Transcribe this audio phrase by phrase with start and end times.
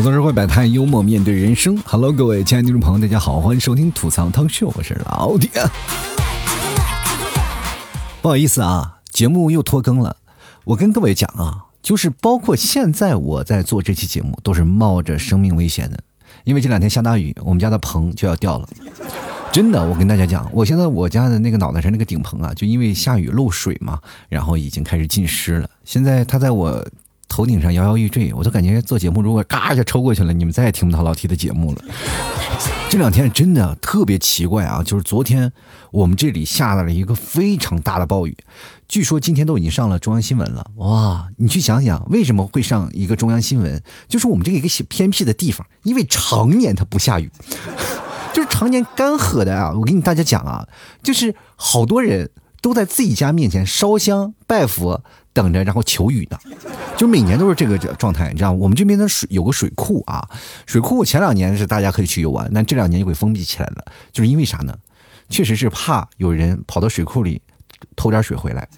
[0.00, 1.76] 吐槽社会百态，幽默面对人生。
[1.84, 5.50] Hello，各位亲爱的听众朋友，大家好，欢迎收听吐槽汤秀，我是老铁。
[8.22, 10.16] 不好意思啊，节目又拖更了。
[10.64, 16.02] 我跟各位讲啊，就是包括现在我在做这期节目，都是冒着生命危险的，
[16.44, 18.66] 因为这两天下大雨，我们家的棚就要掉了。
[19.52, 23.98] 真的，我跟大家讲，我现在我家的那个脑袋上那个顶棚啊，就因为下雨漏水嘛，
[24.30, 25.68] 然后已经开始浸湿了。
[25.84, 26.82] 现在它在我。
[27.30, 31.82] 头顶上摇摇欲坠，我都感觉做节目如果嘎一下抽过去了，你们再也听不到老 T 的节目了。
[32.90, 35.52] 这两天真的特别奇怪啊，就是昨天
[35.92, 38.36] 我们这里下了一个非常大的暴雨，
[38.88, 40.68] 据说今天都已经上了中央新闻了。
[40.74, 43.80] 哇，你去想想为什么会上一个中央新闻？
[44.08, 47.30] 就是我们这个一个偏僻的地方，因为常年它不下雨，
[48.34, 49.72] 就是常年干涸的啊。
[49.72, 50.66] 我给你大家讲啊，
[51.00, 55.04] 就是好多人都在自己家面前烧香拜佛。
[55.32, 56.38] 等着，然后求雨呢，
[56.96, 60.28] 就每年都是这个状态，你知道我们这边的水有个水库啊，
[60.66, 64.76] 水库前两年是大家可以去游玩，但这两年就给封闭起来了，就是因为啥呢？
[65.28, 67.40] 确实是怕有人跑到水库里
[67.94, 68.68] 偷点水回来。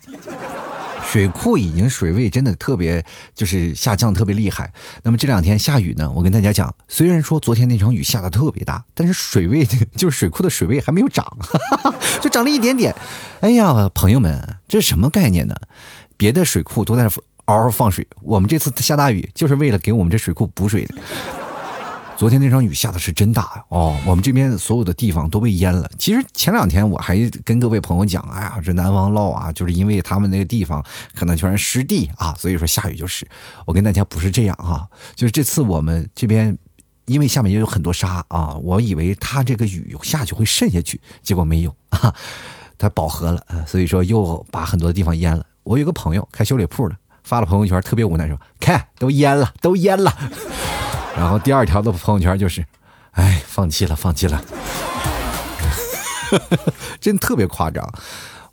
[1.05, 4.73] 水库已经水位真的特别，就是下降特别厉害。
[5.03, 11.27] 那么这两天下雨呢，我跟大家讲，虽然说昨天那场雨下的特别大，但是水位 就是水库的水位还没有涨，
[12.23, 12.95] 就涨了一点点。
[13.41, 15.55] 哎呀，朋友们，这是什么概念呢？
[16.23, 17.09] 别的水库都在
[17.47, 20.95] 嗷嗷放水，我们这次下大雨就是为了给我们这水库补水的。
[22.17, 25.91] 昨天那场雨下的是真大哦，我们这边所有的地方都被淹了。
[25.99, 30.81] 其实前两天我还跟各位朋友讲，哎呀，这南方涝啊，就是因为他们那个地方
[31.13, 33.27] 可能全是湿地啊，所以说下雨就是。
[33.67, 36.57] 我跟大家不是这样哈，就是这次我们这边
[37.07, 42.15] 因为下面也有很多沙啊，我以为它这个雨下去会渗下去，结果没有啊，
[42.79, 45.45] 它饱和了，所以说又把很多地方淹了。
[45.65, 50.13] 我有个朋友开修理铺的，发了朋友圈，特别无奈说：“看，都淹了，都淹了。
[51.17, 52.65] ”然后第二条的朋友圈就是
[53.13, 54.43] ：“哎，放弃了，放弃了。
[57.01, 57.89] ”真特别夸张。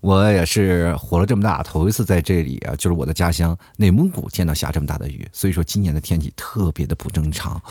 [0.02, 7.62] 我也是活了这么大，头一次在这里啊，就是我的家乡内蒙古见到下这么大的雨，所以说今年的天气特别的不正常。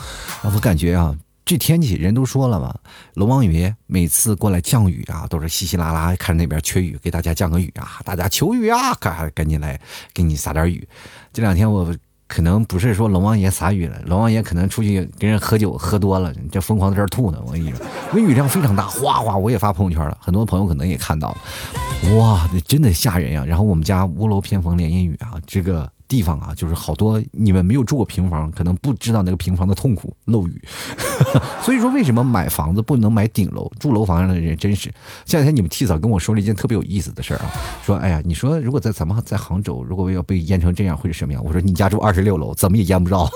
[0.43, 1.15] 我感觉啊。
[1.49, 2.75] 这天气人都说了嘛，
[3.15, 9.81] 龙王爷每次过来降雨啊，都是稀稀拉拉，看那边缺雨，给大家降个雨啊，大家求雨啊，赶赶紧来
[10.13, 10.87] 给你撒点雨。
[11.33, 11.91] 这两天我
[12.27, 17.41] 可能不是说龙王爷撒雨了，龙王爷可能出去跟人喝酒喝多了，这疯狂在这吐呢。
[17.43, 17.83] 我跟你说，
[18.13, 23.43] 因为雨量非常大，哗哗，我也发朋友圈了，很多朋友可能也看到了，哇，那真的吓人呀。
[23.43, 25.91] 然后我们家屋楼偏逢连阴雨啊，这个。
[26.09, 30.61] 地方啊，就是好多你们没有住过平房，可能不知道那个平房的痛苦，漏雨。
[31.61, 33.71] 所以说，为什么买房子不能买顶楼？
[33.79, 34.91] 住楼房上的人真是。
[35.23, 37.51] 这两天你们替嫂跟我说了一件特别有意思的事儿啊，
[37.85, 41.43] 说，哎呀，你说如果在咱们在杭州，如果要被淹成这样，会是什么样？
[41.45, 43.29] 我说你家住二十六楼，怎么也淹不着。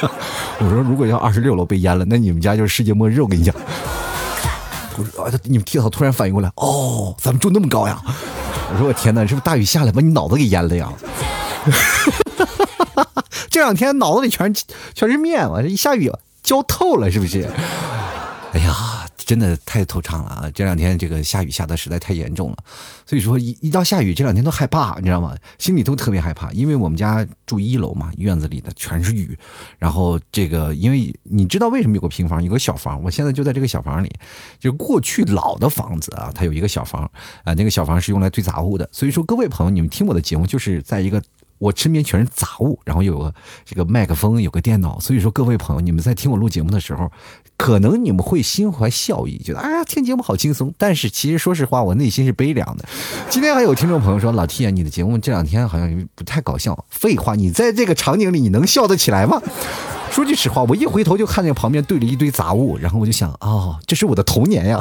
[0.62, 3.20] 我说如果要二十六楼被淹了，那你们家就是世界末日。
[3.20, 3.52] 我跟你讲。
[4.96, 8.00] 我说，啊，你们替嫂突然反应过来，哦，咱们住那么高呀？
[8.72, 10.92] 我说我天哪，是不是大雨下来把你脑子给淹了呀？
[13.50, 14.52] 这两天脑子里全
[14.94, 16.10] 全是面，完一下雨
[16.42, 17.48] 浇透了，是不是？
[18.52, 20.50] 哎呀，真的太惆怅了啊！
[20.52, 22.56] 这两天这个下雨下的实在太严重了，
[23.06, 25.36] 所以说一一到下雨，这两天都害怕，你知道吗？
[25.58, 29.38] 心里都特别害怕，因为我们家住一楼嘛，院子里的全是雨，
[29.78, 34.12] 然后这个因为你知道为什么有个平房，有个小房，我现在就在这个小房里，
[34.58, 37.08] 就过去老的房子啊，它有一个小房
[37.44, 41.22] 啊，那个小房是用来堆杂物的，所以说各位朋友，你们听我的节目就是在一个。
[41.60, 43.34] 我身边全是杂物，然后有个
[43.64, 47.12] 这个麦克风，有个电脑，所以说各位朋友，你们在听我录节目的时候，
[47.58, 52.88] 可能你们会心怀笑意，觉得哎听节目好轻松，但是其实说实话，我内心是悲凉的。
[53.28, 56.86] 今天还有听众朋友说，老 T 啊，你的节目这两天好像不太搞笑。
[56.88, 59.40] 废话，你在这个场景里，你能笑得起来吗？
[60.10, 64.80] 说句实话，我一回头就看见旁边堆了一堆杂物，然后我就想，哦，这是我的童年呀。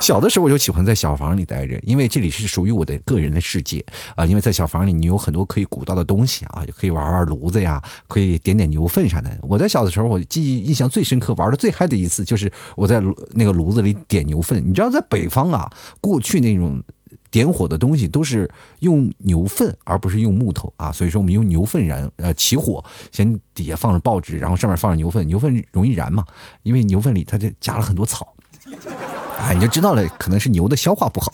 [0.00, 3.84] 小的时候我就喜欢在小房里待着，因为这里是属于我的个人的世界
[4.16, 4.26] 啊。
[4.26, 9.30] 因为在小房里，你有很多可以鼓捣的东西啊，也可以玩玩炉子呀，可以点点牛粪啥的。
[9.42, 14.62] 我在小的时候，我记忆印象最深刻，玩的最嗨的一次就是我在那个炉子里点牛粪。
[14.66, 15.72] 你知道，在北方啊，
[16.02, 16.82] 过去那种
[17.30, 20.92] 点火的东西都是用牛粪，而不是用木头啊。
[20.92, 26.24] 所以说，我们用牛粪燃呃起火，先底下放着报纸，然后上面放着牛粪，牛粪容易燃嘛，
[26.62, 28.34] 因为牛粪里它就加了很多草。
[29.40, 31.32] 哎，你就知道了，可能是牛的消化不好。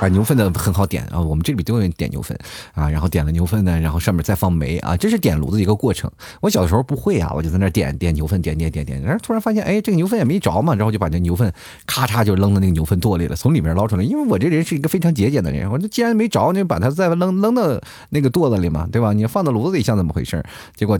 [0.00, 2.38] 啊，牛粪的很好点啊，我们这里都有点牛粪
[2.72, 6.08] 啊，然后点了牛粪呢，然后上面再放煤啊，这是点炉子一个过程。
[6.40, 11.52] 我小时候不会啊，我就在那点点牛粪，点点点点，然后突然发现，哎，这个牛粪也没着嘛，然后就把这牛粪
[11.84, 14.04] 咔嚓就扔到那个牛粪垛里了，从里面捞出来。
[14.04, 17.62] 因为我这人是一个非常节俭的人，我说既然没着，你就把它再扔扔到
[18.10, 19.12] 那个垛子里嘛，对吧？
[19.12, 20.40] 你放到炉子里像怎么回事？
[20.76, 20.96] 结果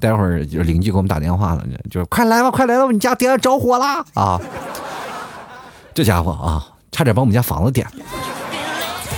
[0.00, 4.40] 待会儿就邻居给我们打电话了，就是快来吧，快来吧，你家点着火啦啊！
[5.94, 7.92] 这家伙啊，差点把我们家房子点了。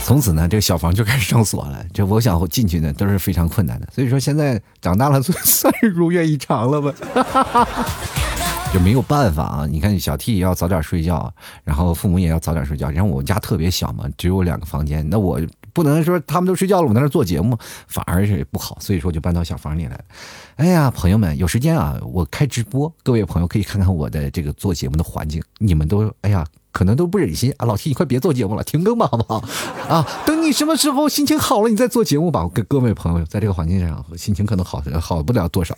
[0.05, 1.85] 从此呢，这个小房就开始上锁了。
[1.95, 3.89] 这我想进去呢，都是非常困难的。
[3.95, 6.93] 所以说，现在长大了，算是如愿以偿了吧。
[8.73, 9.67] 就没有办法啊！
[9.67, 11.31] 你看，小 T 也要早点睡觉，
[11.63, 12.91] 然后父母也要早点睡觉。
[12.91, 15.39] 然后我们家特别小嘛，只有两个房间，那我
[15.73, 18.77] 不能说他们都睡觉了，我在那做节目，反而是不好。
[18.81, 19.99] 所以说，就搬到小房里来。
[20.57, 25.43] 哎呀，朋友们，有时间啊，我开直播，各位朋友可以看看我的这个做节目的环境。
[25.59, 26.45] 你们都哎呀。
[26.75, 29.45] 可能都不忍心啊，老七你快别做节目了，停更吧，好不好？
[29.95, 32.49] 啊，等你什么时候心情好了，你再做节目吧。
[32.51, 35.77] 跟各位朋友，在这个环境上，心情可能好好不了多少。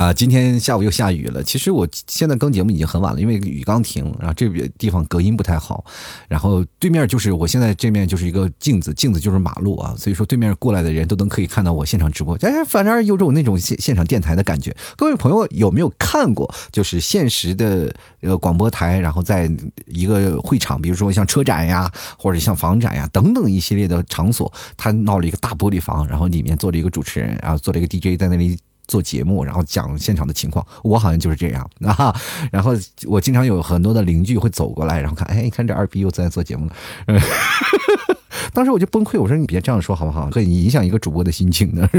[0.00, 1.42] 啊，今天下午又下雨了。
[1.42, 5.84] 其实我现在更节目已经很晚了，因为雨刚停，然后这边地方隔音不太好，
[6.26, 14.74] 然后对面就是我现在这面就是一个镜子，镜子就是马路啊，所以说对面过来的人都能可以看到我现场直播，哎，反正有种那种现现场电台的感觉。
[14.96, 19.50] 各位朋友有没有看过，就是现实的呃广播台，然后在
[19.84, 28.56] 一个会场，比如说像车展呀，或者像房展呀等等一系列的场所，他闹了一个大玻璃房，然后里面坐着一个主持人，然后坐了一个 DJ 在那里。
[28.90, 32.12] 做节目，然后讲现场的情况，我好像就是这样 啊。
[32.50, 32.72] 然后
[33.06, 36.74] 我经常有很多的邻居会走过来，然后看，哎，你看这二逼又在做节目了。
[38.52, 40.28] 当时我就崩溃，我说你别这样说好不好？
[40.30, 41.88] 会影响一个主播的心情的。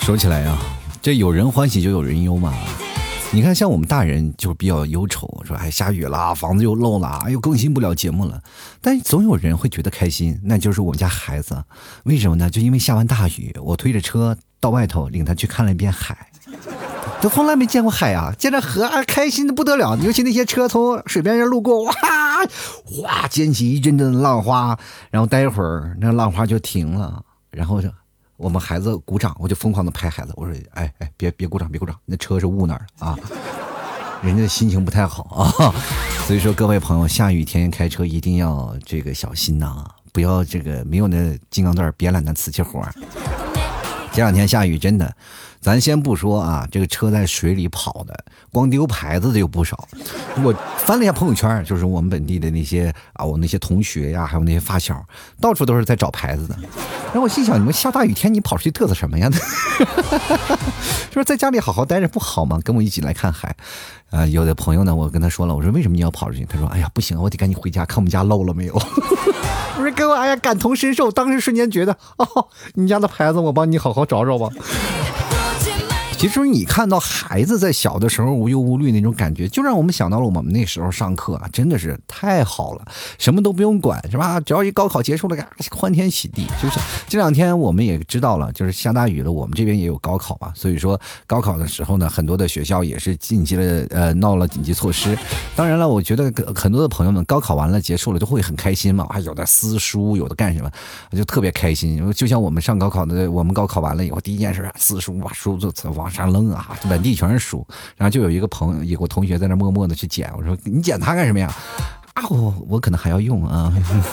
[0.00, 0.58] 说起来呀，
[1.00, 2.52] 这有人欢喜就有人忧嘛。
[3.32, 8.42] 你看，像我们大人就比较忧愁，说哎下雨了，房子又漏了，又更新不了节目了。
[8.80, 11.62] 但总有人会觉得开心，那就是我们家孩子。
[12.02, 12.50] 为什么呢？
[12.50, 16.26] 就因为下完大雨，我推着车到外头领他去看了一遍海，
[17.22, 19.96] 他从来没见过海啊，见着河啊，开心的不得了。
[19.98, 21.92] 尤其那些车从水边上路过，哇
[23.02, 24.76] 哇溅起一阵阵浪花，
[25.12, 27.22] 然后待会儿那浪花就停了，
[27.52, 27.88] 然后就。
[28.40, 30.32] 我们孩子鼓掌，我就疯狂的拍孩子。
[30.34, 33.14] 我说：“哎哎，别别鼓掌，别鼓掌，那车是雾那儿啊，
[34.22, 35.74] 人家的心情不太好啊。”
[36.26, 42.82] 所以说，各位朋友，下雨天开车一定要这个小心呐，不要这个没有那金刚钻，别揽那瓷器活。
[44.10, 45.14] 这两天下雨，真的。
[45.60, 49.86] 咱先不说啊，这个车在水里跑的，光丢牌子的有不少。
[50.42, 55.04] 我翻了一下朋友圈，就是我们本地的那些啊，我那些同学呀，还有那些发小，
[55.38, 56.56] 到处都是在找牌子的。
[57.06, 59.28] 然后我心想，你们下大雨天你跑出去嘚瑟什么呀？
[61.10, 62.58] 就是在家里好好待着不好吗？
[62.64, 63.54] 跟我一起来看海。
[64.10, 66.44] 啊，有的朋友呢，我跟他说了，我说为什么你要跑出去？
[66.46, 68.74] 他说，哎呀，不行，我得赶紧回家看我们家漏了没有。
[69.76, 74.48] 我说，哥，哎呀，感同身受，当时瞬间觉得，哦，你家的牌子我帮你好好找找吧。
[76.20, 82.84] 其实你看到孩子在小的时候无忧无虑那种感觉，就让我们想到了我们那时候上课啊，真的是太好了，
[83.16, 84.38] 什么都不用管，是吧？
[84.38, 86.46] 只要一高考结束了，欢天喜地。
[86.62, 86.78] 就是
[87.08, 95.16] 这两天我们也知道了，就是下大雨了，我们这边也有高考嘛，所以说高考的时候呢，很多的学校也是紧急的呃闹了紧急措施。
[95.56, 100.70] 当然了，我觉得很多的朋友们高考完了结束了都会很开心嘛，啊，有的撕书，有的干什么，
[101.16, 102.12] 就特别开心。
[102.12, 106.09] 就像我们上高考的，我们高考完了以后，第一件事撕书，把书就往。
[106.10, 107.64] 往上扔啊，满地全是书，
[107.96, 110.28] 然后就有一个朋友，有个同学在那默默的去捡。
[110.36, 111.52] 我说：“你捡它干什么呀？”
[112.14, 113.72] 啊，我我可能还要用啊，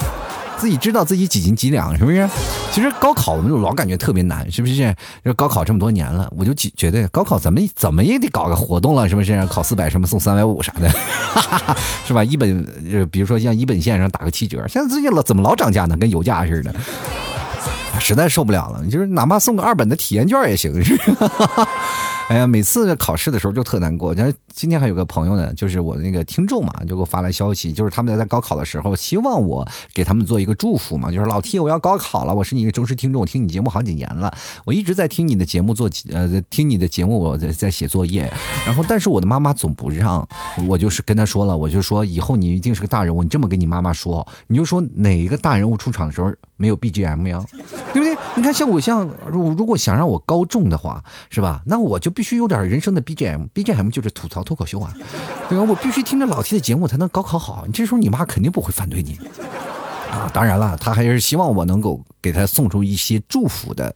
[0.58, 2.30] 自己知道自己几斤几两，是不是？
[2.72, 4.96] 其实高考我们老感觉特别难，是不是？
[5.25, 9.44] 就高考这么多年了，我就觉得高考咱们怎么也得搞个活动了，是不是？
[9.48, 10.88] 考四百什么送三百五啥的，
[12.06, 12.24] 是吧？
[12.24, 12.63] 一本，
[13.12, 15.98] 比如说像一本线上打个七折，现在最近老怎么老涨价呢？
[15.98, 16.74] 跟油价似的。
[18.00, 20.98] 实在受不了了，就是哪怕送个二本的体验券也行，是。
[22.27, 24.13] 哎呀，每次考试的时候就特难过。
[24.13, 34.30] 你看今天还有个朋友呢，就是我那个听众嘛，就给我发来消息，就是他们在高考的时候，希望我给他们做一个祝福嘛，就是老 T，我要高考了，我是你的忠实听众，我听你节目好几年了，
[34.66, 38.30] 我一直在听你的节目做呃听你的节目，我在在写作业，
[38.66, 40.27] 然后但是我的妈妈总不让，
[40.68, 47.42] 我就是跟他说了，我就说以后你一定是个大人物，你这么跟你妈妈说，你就说哪一个大人物出场的时候没有 BGM 呀，
[47.94, 48.18] 对不对？
[48.36, 51.62] 你看像我像如如果想让我高中的话，是吧？
[51.66, 52.12] 那我就。
[52.18, 54.92] 必须有点人生的 BGM，BGM 就是吐槽脱口秀啊，
[55.48, 55.64] 对吧？
[55.64, 57.64] 我必须听着老 T 的节目才能高考好。
[57.68, 59.20] 你这时候你妈肯定不会反对你
[60.12, 60.28] 啊。
[60.34, 63.94] 当然了，他还是希望我能够给他送出一些祝福的。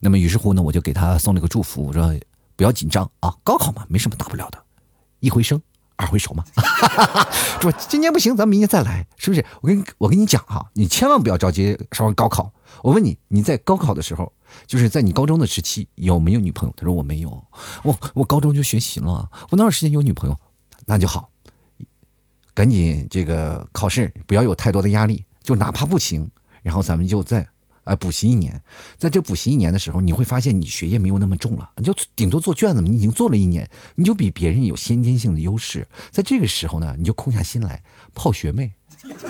[0.00, 2.10] 那么于是乎呢，我就给他送了个祝福，我说
[2.56, 4.58] 不要紧张啊，高考嘛，没什么大不了的，
[5.20, 5.60] 一回生，
[5.98, 6.44] 二回熟嘛，
[7.60, 7.78] 是吧？
[7.88, 9.44] 今年不行，咱明年再来，是不是？
[9.60, 12.52] 我跟我跟你讲哈，你千万不要着急上高考。
[12.82, 14.32] 我问你，你在高考的时候，
[14.64, 16.74] 就是在你高中的时期有没有女朋友？
[16.76, 17.44] 他说我没有，
[17.82, 20.36] 我我高中就学习了，我哪有时间有女朋友？
[20.86, 21.28] 那就好，
[22.54, 26.30] 赶紧这个考试不要有太多的压力，就哪怕不行，
[26.62, 27.46] 然后咱们就再。
[27.88, 28.60] 哎，补习一年，
[28.98, 32.82] 在这补习一年的时候，你会发现你学业没有那么重了，你就顶多做卷子。
[32.82, 35.88] 你已经做了一年，你就比别人有先天性的优势。
[36.10, 37.82] 在这个时候呢，你就空下心来
[38.14, 38.72] 泡学妹，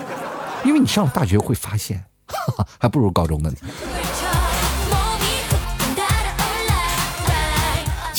[0.65, 3.57] 因为你上了大学会发现，哈 哈还不如高中的呢。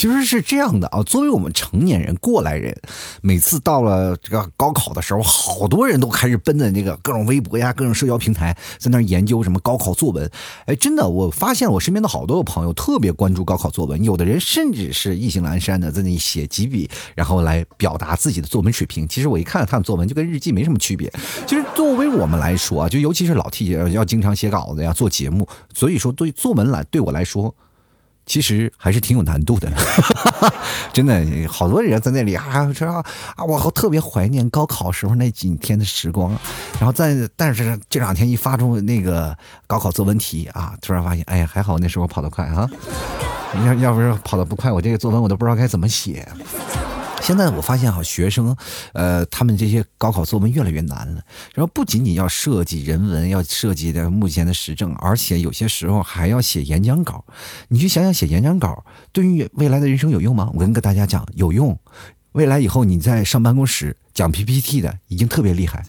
[0.01, 2.75] 其实是这样的啊，作为我们成年人、过来人，
[3.21, 10.27] 每次到了这个高考的时候，好多人都开始奔着那个各种微博呀、各种社交平台，在那研究什么高考作文。
[10.65, 19.07] 哎，真的，我发现我身边的好多朋友特别关注高考作文，有的人甚至是意兴阑珊的在那里写几笔，然后来表达自己的作文水平。
[19.07, 21.13] 其实我一看他的作文，就跟日记没什么区别。
[21.45, 27.53] 其实作为我们来说啊，就尤其是老 T 要经常写稿子呀、做节目，所以说对作文来对我来说。
[28.25, 29.71] 其实还是挺有难度的，
[30.93, 36.31] 真的，好多人在那里啊说啊，我特别怀念高考时候那几天的时光。
[36.79, 39.35] 然后在，但是这两天一发出那个
[39.67, 42.69] 高考作文题啊，突然发现，哎呀，还好那时候跑得快啊，
[43.65, 46.27] 要要不是跑得不快，我这个作文我都不知道该怎么写。
[47.21, 48.55] 现在我发现哈，学生，
[48.93, 51.21] 呃，他们这些高考作文越来越难了。
[51.53, 57.23] 然后不仅仅要设计人文，要设计的目前的时政，而且有些时候还要写演讲稿。
[57.67, 60.49] 你去想想，写演讲稿对于未来的人生有用吗？
[60.53, 61.77] 我跟大家讲，有用。
[62.33, 63.95] 未来以后你在上办公室。
[64.13, 65.83] 讲 PPT 的已经特别厉害，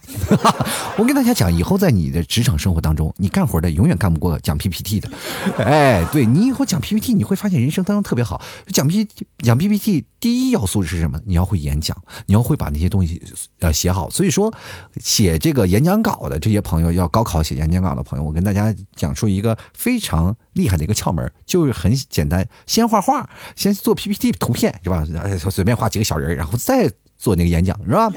[0.97, 5.11] 我跟大家讲，以后在你的职场生活当中，你干活的永远干不过讲 PPT 的。
[5.59, 8.41] 哎，对你以后讲 PPT，你会发现人生当中特别好。
[8.69, 9.07] 讲 P
[9.39, 11.21] 讲 PPT 第一要素是什么？
[11.25, 13.21] 你要会演讲，你要会把那些东西
[13.61, 14.09] 呃写好。
[14.09, 14.53] 所以说，
[15.01, 25.05] 写这个演讲稿的这些朋友，要高考写演讲稿的朋友，我跟大家讲述一个非常厉害的一个窍门，就是很简单，先画画，先做 PPT 图片是吧？
[25.51, 26.91] 随便画几个小人，然后再。
[27.23, 28.13] 做那个演讲是吧？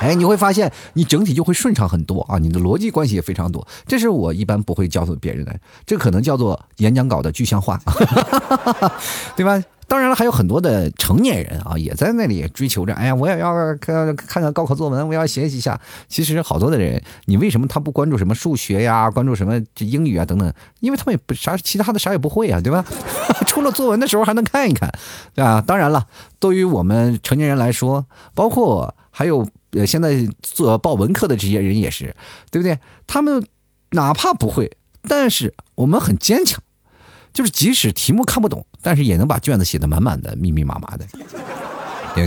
[0.00, 3.66] 哎，你会发现你整体就会顺畅很多啊，你的逻辑关系也非常多。
[3.86, 5.54] 这是我一般不会教别人的，
[5.86, 7.80] 这可能叫做演讲稿的具象化，
[9.36, 9.62] 对吧？
[9.86, 12.94] 当然了，还有很多的成年人啊，也在那里追求着。
[12.94, 15.80] 哎呀，我也要看看看高考作文，我要学习一下。
[16.08, 20.52] 其实好多的人，你为什么他不关注什么数学呀，关注什么这英语啊等等？
[20.78, 22.84] 因为他们也不啥其他的啥也不会啊，对吧？
[23.48, 24.88] 出了作文的时候还能看一看，
[25.34, 25.60] 对吧？
[25.60, 26.06] 当然了，
[26.38, 32.14] 对于我们成年人来说，包括还有呃现在做报文科的这些人也是，
[32.50, 32.78] 对不对？
[33.06, 33.46] 他们
[33.90, 36.62] 哪怕不会，但是我们很坚强。
[37.32, 41.06] 就是即使题目看不懂，但是也能把卷子写得满满的、密密麻麻的，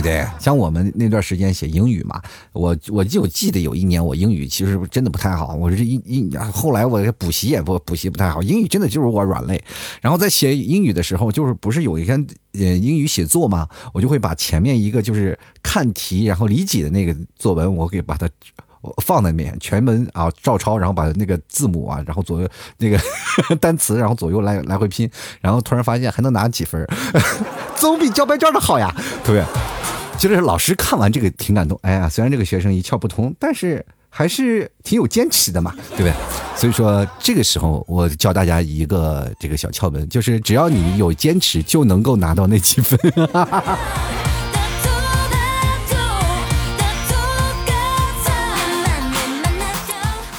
[0.00, 0.26] 不对？
[0.38, 2.20] 像我们那段时间写英语嘛，
[2.52, 9.62] 我我就记得有一年我英语其实真的不太好，我是一一后来我补习也不补习不太好，英语真的就是我软肋。
[10.00, 18.28] 然后在写英语的时候，就是不是有一天呃英语写作嘛，我就会把前面一个就是看题然后理解的那个作文，我给把它。
[19.02, 22.46] 放在面全文啊照抄，然后把那个字母啊，然后左右
[22.76, 23.00] 那个
[23.58, 25.10] 单词，然后左右来来回拼，
[25.40, 26.86] 然后突然发现还能拿几分，
[27.76, 29.44] 总比交白卷的好呀，对不对？
[30.16, 36.12] 其实老师看完这个挺感动，哎呀，虽然这个学生一窍不通，但是还是挺有坚持的嘛，对不对？
[36.56, 42.98] 所以说这个时候我教大家一个这个小窍门，就是只要你有坚持，就能够拿到那几分。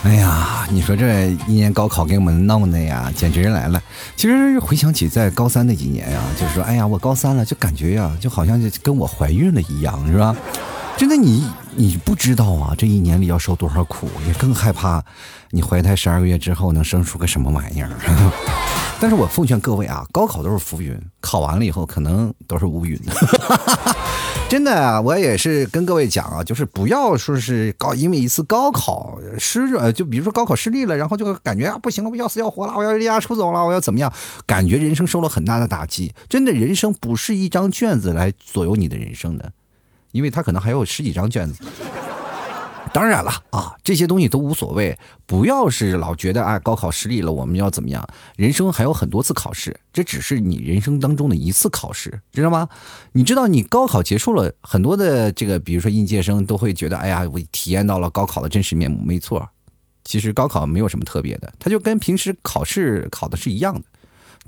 [0.06, 3.82] 哎呀，你说这一年高考给我们闹的呀，简直来了。
[4.16, 10.36] 其实回想起在高三那几年啊，就是说，哎呀，我高三了，就感觉呀，就好像就跟我怀孕了一样，是吧？
[10.96, 15.04] 真的，你你不知道啊，这一年里要受多少苦，也更害怕
[15.50, 17.90] 你怀胎十二个月之后能生出个什么玩意儿。
[19.02, 22.98] 但是我奉劝各位啊，高考都是浮云，考完了以后可能都是乌云。
[24.48, 34.14] 真的啊，我也是跟各位讲啊，就是不要说是高，因为一次高考失呃，就比如说高考失利了，然后就感觉啊不行了，我要死要活了，我要离家出走了，我要怎么样？
[34.46, 36.14] 感觉人生受了很大的打击。
[36.30, 39.52] 真的，人生不是一张卷子来左右你的人生的，
[40.12, 41.64] 因为他可能还有十几张卷子。
[42.96, 48.08] 当然了啊，这些东西都无所谓，不要是老觉得啊，高考失利了，我们要怎么样？
[48.38, 52.70] 人生还有很多次考试，这只是你人生当中的一次考试，知道吗？
[53.12, 59.02] 你知道，你高考结束了，很多的这个，比如说应届生都会觉得，哎呀，我体验到了高考的真实面目。
[59.04, 59.46] 没错，
[60.06, 63.82] 其实高考没有什么特别的，它就跟平时考试考的是一样的。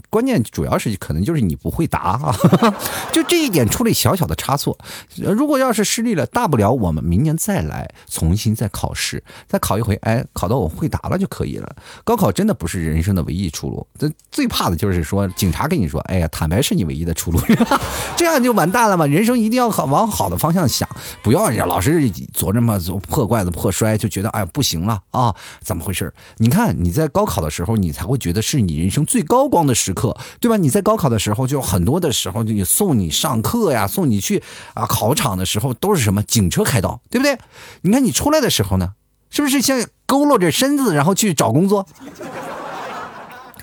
[0.10, 2.36] 关键主要是可能就是你不会答啊，
[3.12, 4.78] 就这一点出了小小的差错。
[5.16, 11.76] 如果要是失利了，大不了我们明年再来，重新再考试，再考一回，哎，考到我会答了就可以了。
[12.04, 17.40] 高考真的不是人生的唯一出路，这最怕的就是说警察跟你说，哎呀，坦白是你唯一的出路，
[18.16, 19.06] 这样就完蛋了嘛。
[19.06, 20.88] 人生一定要往好的方向想，
[21.22, 26.14] 不要老是做这么破罐子破摔，就觉得哎不行了啊，怎么回事？
[26.38, 30.16] 你看你在高考的时候，你才会觉得是你人生最高光的时时刻。
[30.40, 30.58] 对吧？
[30.58, 37.38] 你在高考的时候，就很多的时候，就送你上课呀，送你去啊考场的时候，都是什么警车开道，对不对？
[37.82, 38.92] 你看你出来的时候呢，
[39.30, 41.88] 是不是先佝偻着身子，然后去找工作？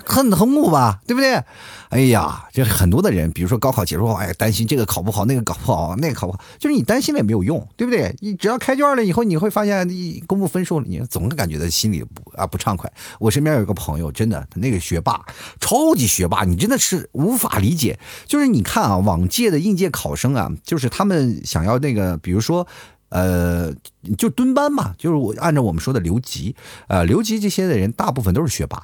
[0.05, 1.43] 很痛苦吧，对不对？
[1.89, 8.13] 哎呀，这很多的人，比如说高考结束后，哎，担心这个考不好，那个考不好，那个考不好，就是你担心了也没有用，对不对？
[8.19, 12.91] 你只要开卷了以后，你会发现你公布分数，你总感觉到心里不啊不畅快。
[13.19, 15.21] 我身边有一个朋友，真的，他那个学霸，
[15.59, 17.97] 超级学霸，你真的是无法理解。
[18.25, 22.67] 就是你看啊，往届的应届考生啊，就是他们想要那个，比如说，
[23.09, 23.71] 呃，
[24.17, 26.55] 就蹲班嘛，就是我按照我们说的留级，
[26.87, 28.83] 呃，留级这些的人，大部分都是学霸。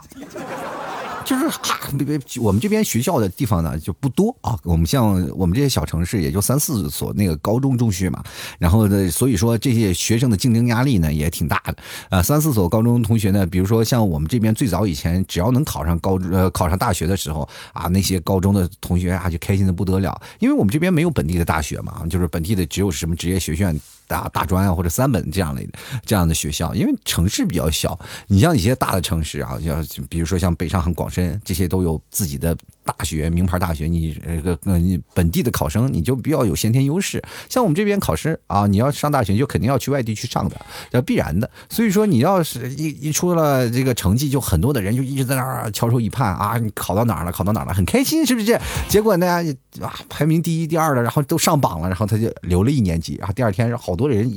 [1.26, 4.58] 就是哈，别别，我们这边学校的地方呢就不多啊。
[4.64, 8.24] 我们像我们这些小城市，也就三四所那个高中中学嘛。
[8.60, 11.76] 然后呢，所以说这些学生的竞争压力呢也挺大的。
[12.10, 23.80] 啊，三四所高中同学呢，比如说像我们这边最早以前，只要能考上高呃考上大学的时候啊，那些高中的同学啊就开心的不得了，因为我们这边没有本地的大学嘛，就是本地的只有什么职业学院。
[24.12, 25.64] 大大专啊，或者三本这样的
[26.06, 32.56] 这样的学校，因为城市比较小，你像一些大的城市啊，像比如说像北上广深这些都有自己的。
[32.84, 37.22] 大学名牌大学，你这个呃，你本地的考生你就比较有先天优势。
[37.50, 40.60] 像我们这边考试啊，你要上大学就肯定要去外地去上的，
[40.90, 41.50] 这必然的。
[41.70, 47.32] 所以说，你要是一一出了这个成绩，就很多的人就一直在那儿翘首以盼啊，你考到哪儿了？
[47.32, 47.74] 考到哪儿了？
[47.74, 48.60] 很开心，是不是？
[48.90, 49.44] 结果呢，
[49.80, 53.34] 啊，排名第一、第二的，然后都上榜了，然后他就留了一年级然后。
[53.34, 54.30] 第二天，好多人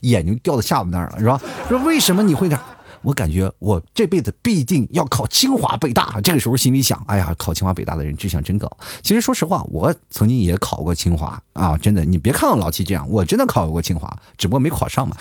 [0.00, 1.40] 眼睛掉到下巴那儿了，是吧？
[1.68, 2.64] 说为什么你会这样？
[3.02, 6.20] 我感觉我这辈子必定要考清华北大。
[6.22, 8.70] 这个时候心里想，哎呀，考清华北大的人志向真高。
[9.02, 12.04] 其实说实话，我曾经也考过清华啊，真的。
[12.04, 15.16] 你别看我老七这样，我真的考过清华，只不过没考上嘛。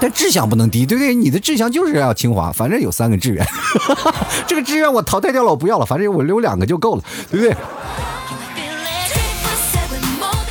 [0.00, 1.14] 但志向不能低，对不对？
[1.14, 3.46] 你的志向就是要清华，反正有三个志愿，
[4.46, 7.56] 这个志愿我淘汰掉了，我不要了，反正我留两个就够了，对不对？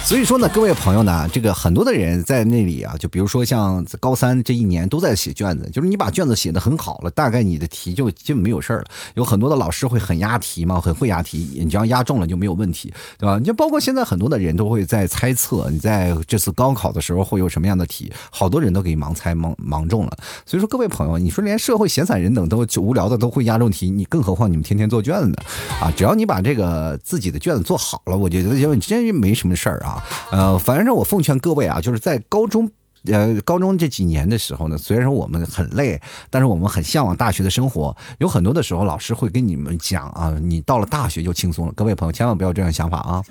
[0.05, 8.85] 所以说呢，各位朋友呢，这个很多的人在那里啊，就比如说像高三这一年都在写卷子，就是你把卷子写的很好了，大概你的题就基本没有事儿了。
[9.15, 13.39] 有很多的老师会很押题嘛，很会押题，你只要押中了就没有问题，对吧？
[13.39, 20.17] 你就包括现在很多的人都会在猜测，你在这次高考的时候会有什么样的题，好多人都给盲猜盲盲中了。
[20.45, 25.35] 所以说各位朋友，你说连社会闲散人等都无聊的都会押中题，你更何况你们天天做卷子呢？
[25.81, 29.92] 啊，只要你把这个自己的卷子做好了，我觉得就真没什么事儿啊。
[30.31, 32.69] 呃，反正我奉劝各位啊，就是在高中，
[33.05, 37.95] 呃，高中这几年的时候呢，虽然说我们很累，但是我们很向往大学的生活。
[38.19, 41.73] 有很多的时候，老师会跟你们讲啊，你到了大学就轻松了。
[41.75, 43.23] 各位朋友，千万不要这样想法啊！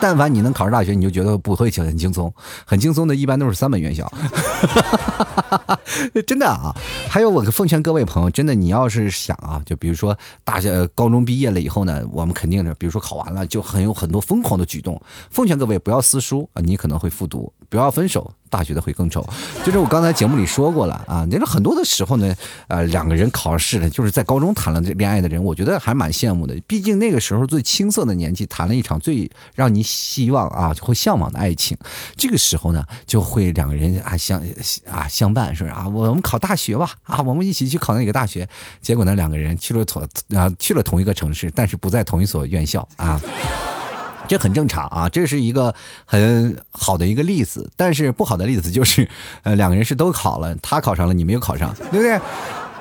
[0.00, 2.32] 但凡你能考上大学，你就觉得不会很轻松，
[2.64, 4.10] 很轻松的，一般都是三本院校。
[6.26, 6.74] 真的啊！
[7.08, 15.00] 还有，我奉劝各位朋友，真的，你要是想啊，就比如说大学、高中毕业了以后呢，我们肯定是，比如说考完了，就很有很多疯狂的举动。
[15.30, 18.32] 奉劝各位不要撕书啊，你可能会复读；不要分手。
[18.50, 19.24] 大学的会更丑，
[19.64, 21.24] 就是我刚才节目里说过了啊。
[21.30, 22.34] 那个很多的时候呢，
[22.66, 26.60] 呃，两个人考试呢，就是在高中谈了这恋爱的人，我觉得还蛮羡慕的。
[26.66, 31.78] 毕竟那个时候最青涩的年纪，谈了一场最让你希望啊，会向往的爱情。
[32.16, 34.42] 这个时候呢，就会两个人啊相
[34.90, 38.48] 啊相伴，是啊，我们考大学吧，啊，我们一起去考那个大学。
[38.80, 40.02] 结果呢，两个人去了同
[40.34, 43.20] 啊去了同一个城市，但是不在同一所院校啊。
[44.28, 45.74] 这很正常啊，这是一个
[46.04, 47.68] 很好的一个例子。
[47.76, 49.08] 但是不好的例子就是，
[49.42, 52.20] 呃，两个人是都考了，他考上了，你没有考上，对不对？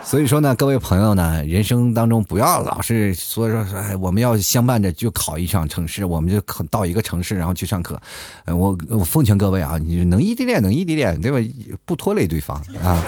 [0.09, 6.41] 所以说呢，各位朋友呢，人生当中不要老是说说说，我们要相伴着就考一场城市，我们就
[6.71, 8.01] 到一个城市然后去上课。
[8.47, 11.37] 我我奉劝各位啊，你能异地恋能异地恋，对吧？
[11.85, 12.99] 不拖累对方啊。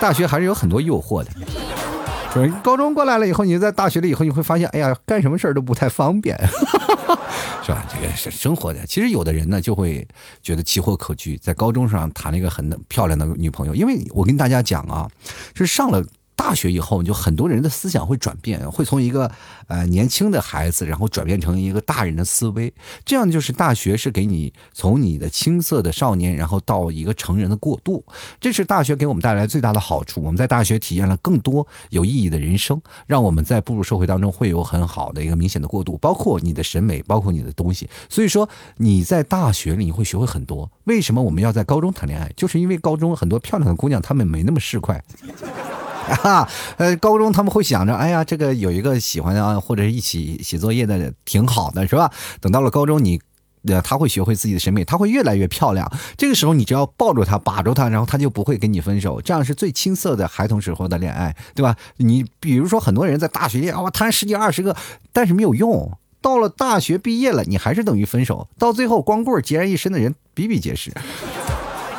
[0.00, 1.30] 大学还是有很多诱惑的。
[2.62, 6.34] 高中过来了以后，你在大学了以后，你会发现，哎呀，干什么事儿都不太方便，
[7.62, 7.84] 是吧？
[7.92, 8.86] 这个是生活的。
[8.86, 10.08] 其实有的人呢，就会
[10.42, 13.74] 觉得奇货可居，在高中上谈了一个很漂亮的女朋友。
[13.74, 15.06] 因为我跟大家讲啊，
[15.54, 16.02] 是上了
[16.36, 19.28] 大学以后，你就很多人的思想会转变，会从一个
[19.66, 22.72] 呃年轻的孩子，然后转变成一个大人的思维。
[23.04, 28.04] 这样就是大学是给你从你的青涩的少年，然后到一个成人的过渡。
[28.38, 30.22] 这是大学给我们带来最大的好处。
[30.22, 37.88] 我们在大学体验了更多有意义的人生，让我们在步入社会当中会有很好的一个明显的过渡，包括你的审美，包括你的东西。
[38.10, 40.70] 所以说你在大学里你会学会很多。
[40.84, 42.30] 为什么我们要在高中谈恋爱？
[42.36, 45.00] 就是因为高中很多漂亮的姑娘，她们没那么市侩。
[46.22, 52.10] 啊，呃，高中他们会想着，哎呀，这个有一个喜欢啊，或者是一起写作业的，挺好的，是吧？
[52.40, 53.20] 等到了高中，你，
[53.68, 55.90] 呃，他会学会自己的审美，他会越来越漂亮。
[56.16, 59.20] 这个时候，你只要抱住他，把住他，然后他就不会跟你分手。
[59.20, 61.76] 这样是最青涩的孩童时候的恋爱，对吧？
[61.96, 64.76] 你比如说，很多人在大学里啊，谈十几二十个，
[65.12, 65.92] 但是没有用。
[66.22, 68.48] 到了大学毕业了，你还是等于分手。
[68.58, 70.92] 到最后，光棍孑然一身的人比比皆是。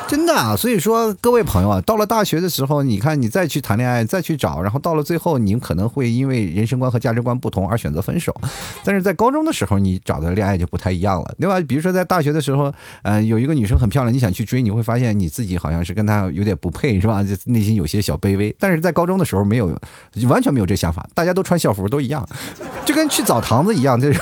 [0.08, 8.34] 真的啊，所以说各位朋友啊，到了大学的时候，你看你再去谈恋爱，再去找，然后到了最后，你可能会因为人生观和价值观不同而选择分手。
[8.82, 11.60] 但是在高中的时候，你找的恋爱就不太一样了，对吧？
[11.68, 17.22] 比如说在大学的时候，嗯，有一个女生很漂亮，你想去追，你会发现你自己好像是跟她有点不配，是吧？
[17.22, 18.54] 就内心有些小卑微。
[18.58, 19.78] 但是在高中的时候没有，
[20.26, 22.26] 完全没有这想法，大家都穿校服都一样，
[22.86, 24.18] 就跟去澡堂子一样，这是，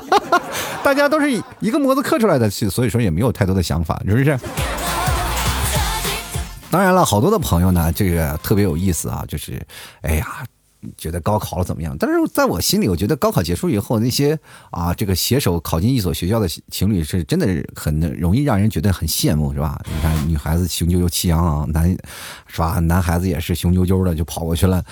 [0.84, 4.38] 大家都是一个模子刻出来的，所以说也没有太多的想法，是不是？
[6.76, 9.66] 当然了，好多的朋友呢，这个特别有意思啊，就是，
[10.02, 10.44] 哎呀，
[10.98, 11.96] 觉得高考了怎么样？
[11.98, 14.38] 但是在我心里，我觉得高考结束以后，那些
[14.70, 19.80] 啊，这个携手考进一所学校的情侣，是真的很容易让人觉得很羡慕，是吧？
[19.86, 21.88] 你看，女孩子雄赳赳气昂昂，男
[22.46, 22.78] 是吧？
[22.80, 24.84] 男孩子也是雄赳赳的就跑过去了。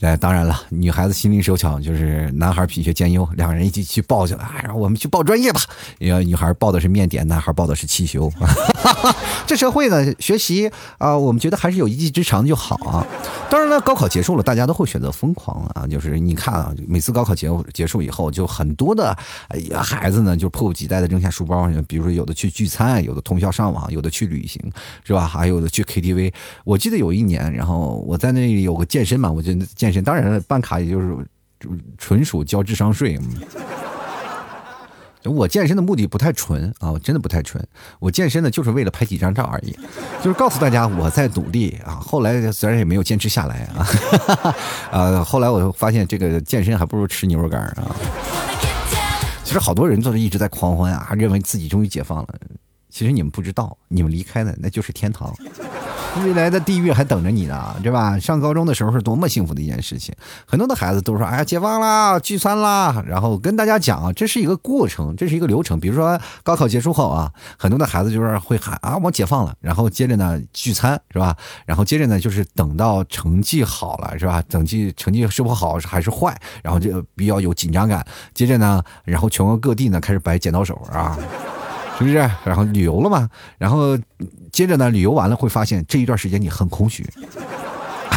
[0.00, 4.40] 哎，当然了，女孩子心灵手巧，就是男孩品学兼优，两个人一起去报去了。
[4.40, 5.60] 哎，我们去报专业吧。
[5.98, 8.32] 因为女孩报的是面点，男孩报的是汽修。
[9.46, 13.06] 这社会呢，学习啊，我们觉得还是有一技之长就好啊。
[13.50, 15.86] 当然了，高考结束了，大家都会选择疯狂啊。
[15.86, 19.14] 就是你看啊，每次高考结结束以后，就很多的
[19.74, 24.62] 孩子呢，就迫不及待的扔下书包，比如说有的去聚餐，有的通宵上网，有的去旅行，
[25.04, 25.26] 是吧？
[25.26, 26.32] 还有的去 KTV。
[26.64, 29.89] 我记得有一年，然后我在那里有个健身嘛，我就健。
[30.02, 31.16] 当然了，办卡也就是
[31.96, 33.18] 纯属交智商税。
[35.24, 37.62] 我健身的目的不太纯啊，我真的不太纯。
[37.98, 39.76] 我健身呢，就是为了拍几张照而已，
[40.22, 41.96] 就是告诉大家我在努力啊。
[41.96, 43.86] 后来虽然也没有坚持下来啊，
[44.90, 47.94] 啊， 后来我就发现这个健身还不如吃牛肉干啊。
[49.44, 52.28] 其实好多人都是一直在狂欢啊，认为自己终于解放了。
[52.88, 55.36] 其实你们不知道，你们离开的那就是天堂。
[56.24, 58.18] 未来的地狱还等着你呢，对吧？
[58.18, 60.14] 上高中的时候是多么幸福的一件事情。
[60.44, 65.78] 很多的孩子都说：“哎呀，解放啦，聚餐啦。”然后跟大家讲啊，这是一个过程，这是一个流程。
[65.78, 71.34] 比如说高考结束后啊，很多的孩子就是会喊：“啊，我解放了。”然后接着呢聚餐，是吧？
[71.64, 74.42] 然后接着呢就是等到成绩好了，是吧？
[74.48, 76.36] 成绩成绩是不好还是坏？
[76.62, 78.04] 然后就比较有紧张感。
[78.34, 81.16] 接着呢，然后全国各地呢开始摆剪刀手啊。
[81.98, 82.16] 是不是？
[82.44, 83.28] 然后旅游了嘛？
[83.58, 83.96] 然后
[84.52, 84.90] 接着呢？
[84.90, 87.06] 旅游完了会发现这一段时间你很空虚。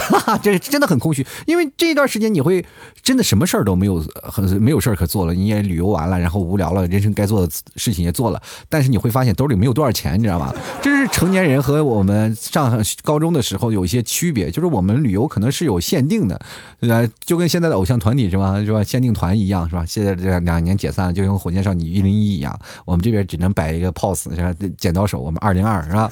[0.10, 2.66] 哈哈，这真的很空虚，因为这一段时间你会
[3.02, 5.34] 真的什么事儿都没有，很没有事儿可做了。
[5.34, 10.54] 你也旅游完了，然后无聊了，人生该做的事情也做了，但是你会发现兜里没有多少钱，你知道吗？
[10.82, 16.40] 这是成年人和我们上高中的时候有一些区别，就是我们旅游可能是有限定的，
[16.82, 18.60] 呃，就跟现在的偶像团体是吧？
[18.64, 18.84] 是吧？
[18.84, 19.86] 限定团一样是吧？
[19.86, 24.54] 现在这两年解散了，就跟火箭少女一零一一样，我们这边只能摆一个 pose，是吧？
[24.78, 26.12] 剪刀手，我们二零二是吧？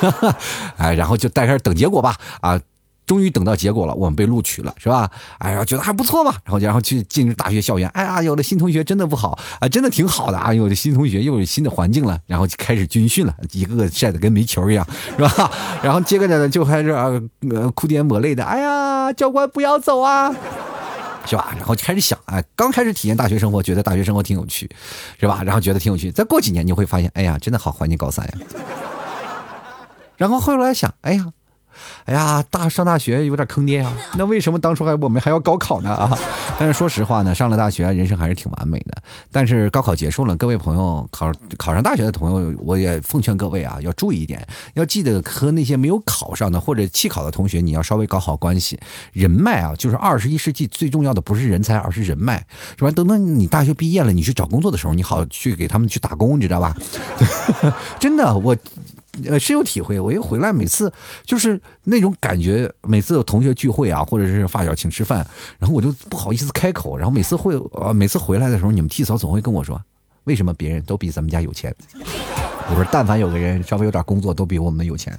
[0.76, 2.60] 哎，然后就开始等结果吧，啊。
[3.06, 5.10] 终于等到结果了，我们被录取了，是吧？
[5.38, 14.86] 哎呀，觉得还不错嘛，然后然后去进入大学校园，哎呀，有了新同学真的不好啊，真的挺好的啊，有了新同学又有新的环境了，然后就开始军训了，一个个晒得跟煤球一样，
[15.16, 15.50] 是吧？
[15.82, 20.34] 然后接着呢就开始呃哭爹抹泪的，哎呀，教官不要走啊，
[21.26, 21.54] 是吧？
[21.58, 24.70] 然后就开始想，哎，刚开始体验大学生活，觉得大学生活挺有趣，
[25.20, 25.42] 是吧？
[25.44, 28.32] 然后觉得挺有趣，再过几年你会发现，哎呀，真的好怀念高三呀。
[30.16, 31.26] 然后后来想，哎呀。
[32.04, 33.92] 哎呀，大上大学有点坑爹啊！
[34.16, 36.16] 那为什么当初还我们还要高考呢啊？
[36.58, 39.02] 但是说实话呢，上了大学人生还是挺完美的。
[39.30, 48.78] 但是高考结束了，各位朋友考考上大学的朋友，我也奉劝各位啊，要注意一点，要记得和那些没有考上的或者弃考的同学，你要稍微搞好关系。
[49.12, 52.44] 人脉啊，就是二十一世纪最重要的不是人才，而是人脉，
[52.78, 52.90] 是吧？
[52.90, 56.76] 等等你大学毕业了，你去找工作的时候，你好去给他们去打工，你知道吧？
[57.98, 58.56] 真的，我。
[59.26, 59.98] 呃，深有体会。
[59.98, 60.92] 我一回来，每次
[61.24, 65.26] 就是那种感觉，每次有同学聚会啊，或者是发小请吃饭，
[65.58, 66.96] 然后我就不好意思开口。
[66.96, 69.80] 然后每次会，呃，每次回来的时候，你们替嫂总会跟我说，
[70.24, 71.74] 为什么别人都比咱们家有钱？
[72.70, 75.16] 我说，但凡有个人稍微有点工作，都比我们有钱。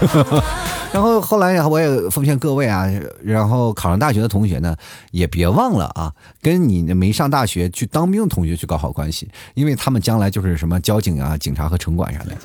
[0.92, 2.86] 然后后来我也奉劝各位啊，
[3.22, 4.76] 然后考上大学的同学呢，
[5.10, 6.12] 也别忘了啊，
[6.42, 12.36] 跟你没上大学去当兵的同学去搞好关系，因为他们将来就是什么交警啊、警察和城管啥的。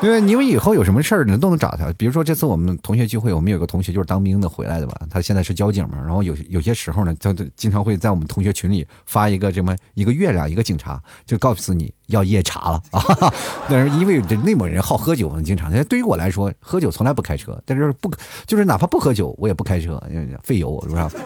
[0.00, 1.92] 对，你们以后有什么事儿呢，都能找他。
[1.98, 5.98] 比如说这次我们同学聚会，我们有个同学就是当兵的回来的吧，他现在是交警嘛。
[6.04, 13.32] 然后有有些时候呢，他经常会在我们同学群里发一个这么一个月亮一个警察，就告诉你要夜查了啊。
[13.68, 15.72] 但是因为这内蒙人好喝酒，经常。
[15.84, 18.10] 对于我来说，喝酒从来不开车，但是不
[18.46, 20.02] 就是哪怕不喝酒，我也不开车，
[20.42, 21.08] 费油是不是？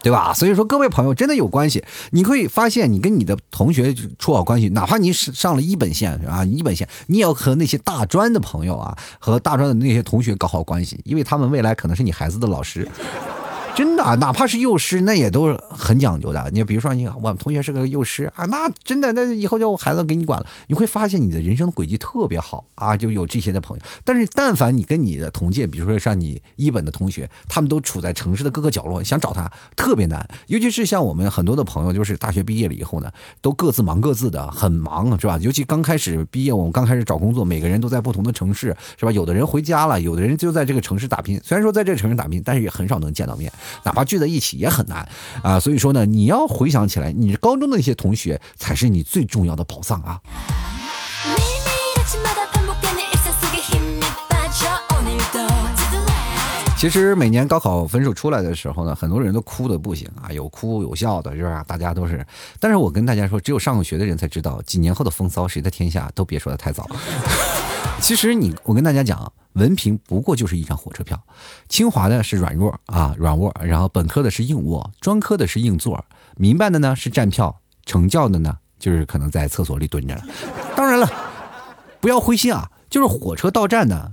[0.00, 0.32] 对吧？
[0.32, 12.88] 所以说，各位朋友真的有关系，你可以发现，你跟你的同学处好关系，哪怕你是上了一本线啊，一本线，你也要和那些大专的朋友啊，和大专的那些同学搞好关系，因为他们未来可能是你孩子的老师。
[13.78, 16.50] 真的，哪怕是幼师，那也都是很讲究的。
[16.52, 20.46] 你比如说，你我们同学是个幼师啊，那真的，那以后就孩子给你管了。
[20.66, 23.82] 你会发现你的人生轨迹特别好啊，就有这些的朋友。
[24.04, 30.28] 但是，但凡你跟你的同届，比如说像你一本的同学，他们都处在城市的各个角落，想找他特别难。
[30.48, 33.08] 尤其是像我们很多的朋友，就是大学毕业了以后呢，
[33.40, 35.38] 都各自忙各自的，很忙，是吧？
[35.40, 39.12] 尤其刚开始毕业，我们刚开始找工作，每个人都在不同的城市，是吧？
[39.12, 41.40] 有的人回家了，有的人就在这个城市打拼。
[41.44, 43.52] 虽然说在这个城市打拼，但是也很少能见到面。
[43.84, 45.08] 哪怕聚在一起也很难
[45.42, 50.20] 啊，所以说呢，你要回想起来，你高中的那些同学才是你最重要的宝藏啊。
[56.76, 61.64] 其实每年高考分数出来的时候呢，很多人都哭的不行啊，有哭有笑的，是吧？
[61.66, 62.24] 大家都是，
[62.60, 66.88] 但是我跟大家说，只有上过学的人才知道，几年后的风骚，谁的天下都别说的太早。
[68.00, 69.32] 其实你，我跟大家讲。
[69.54, 71.20] 文凭不过就是一张火车票，
[71.68, 76.04] 清华的是软卧啊软卧，然后本科的是硬卧，专科的是硬座，
[76.36, 80.16] 民办的呢是站票，成教的呢就是可能在厕所里蹲着。
[80.76, 81.10] 当然了，
[81.98, 84.12] 不要灰心啊，就是火车到站呢，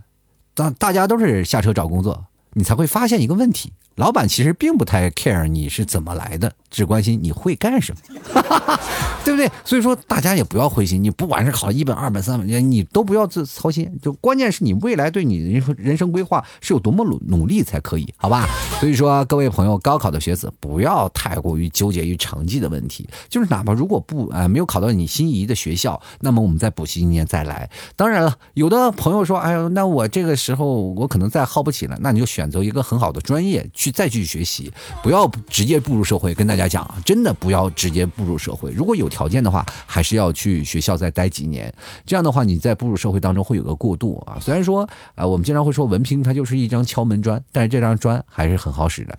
[0.56, 3.72] 大大家都是下车找工作，你才会发现一个问题。
[3.96, 8.20] 老板其实并不太 care 你是怎么来的，只关心你会干什么，
[9.24, 9.50] 对不对？
[9.64, 13.90] 所以说大家也不要灰心，你不管是考一本、二本、三本，你都不要自操心。
[14.02, 18.50] 就关键是你未来对你人生人生规划是有多么努努力才可以，好吧？
[18.82, 27.70] 所以说各位朋友，高考的学子不要太过于纠结于成绩的问题，就是哪怕如果不呃没有考到你心仪的学校，那么我们再补习一年再来。
[27.96, 33.68] 当然了，有的朋友说，哎呦，那我这个时候我可能再耗不起了，那你就选选择一个很好的专业。
[33.74, 36.32] 去再去学习，不要直接步入社会。
[36.36, 38.72] 跟大家讲，真的不要直接步入社会。
[38.72, 41.74] 如果有条件的话，还是要去学校再待几年。
[42.06, 44.38] 这样的话，你在步入社会当中会有个过渡啊。
[44.40, 49.18] 虽然说啊，我们经常会说文凭它就是一张敲门砖，但是这张砖还是很好使的。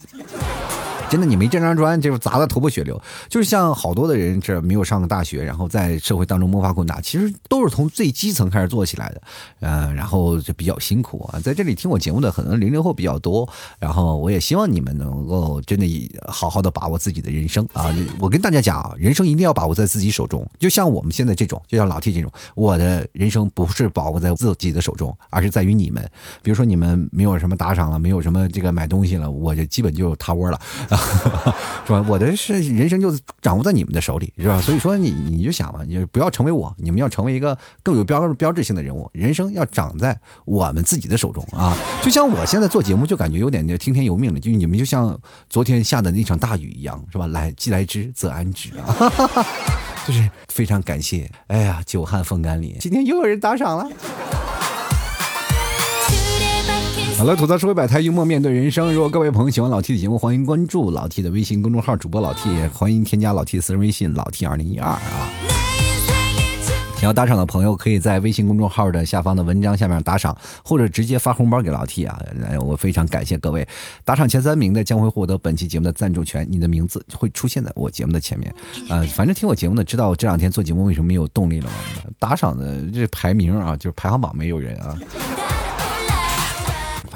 [1.08, 3.00] 真的，你没这张砖，就是砸的头破血流。
[3.28, 9.22] 就是像好多的人，这没有上过大学，然后在社会当中摸爬滚打，其实都是从最基层开始做起来的，
[9.60, 11.38] 嗯，然后就比较辛苦啊。
[11.40, 17.94] 在这里听我节目的可能零零后比较多，然后我也希望你们能够真的好好的把握自己的人生啊。
[18.18, 20.46] 我跟大家讲啊，人生一定要把握在自己手中。
[20.58, 26.02] 就像我们现在这种，就像老 T 这种，我的人生不是把握在自己的手中，而是在于你们。
[26.42, 30.60] 比如说你们没有什么打赏了，没有什么这个买东西了，我就基本就塌窝了。
[31.87, 32.04] 是吧？
[32.09, 34.61] 我的是人生就掌握在你们的手里，是吧？
[34.61, 39.09] 所以说你你就想吧，你不要成为我，你们要成为一个更有标标志性的人物。
[39.12, 41.76] 人生要长在我们自己的手中啊！
[42.02, 44.40] 就像我现在做节目，就感觉有点就听天由命了。
[44.40, 47.26] 就你们就像昨天下的那场大雨一样，是吧？
[47.28, 49.12] 来既来之则安之啊！
[50.06, 51.30] 就是非常感谢。
[51.48, 53.88] 哎呀，久旱逢甘霖，今天又有人打赏了。
[57.18, 58.92] 好了，吐槽社会百态，幽默面对人生。
[58.92, 65.00] 如果各位朋友喜欢老 T 的节目，欢迎关注老 T 的微信公众号，主播老 T，欢迎添加老 T 私人微信老 T 二零一二啊。
[66.96, 72.20] 想要打赏的朋友，可以在微信公众号的下方的文章下面打赏，或者直接发红包给老 T 啊。
[72.61, 73.66] 我非常感谢各位
[74.05, 78.55] 打赏前三名的将会获得本期节目的赞助权，你的名字会出现在我节目的前面。
[78.90, 81.72] 呃，反正听我节目的知道我这两天做节目为什么没有动力了吗？
[82.18, 84.98] 打赏的这排名啊，就是排行榜没有人啊。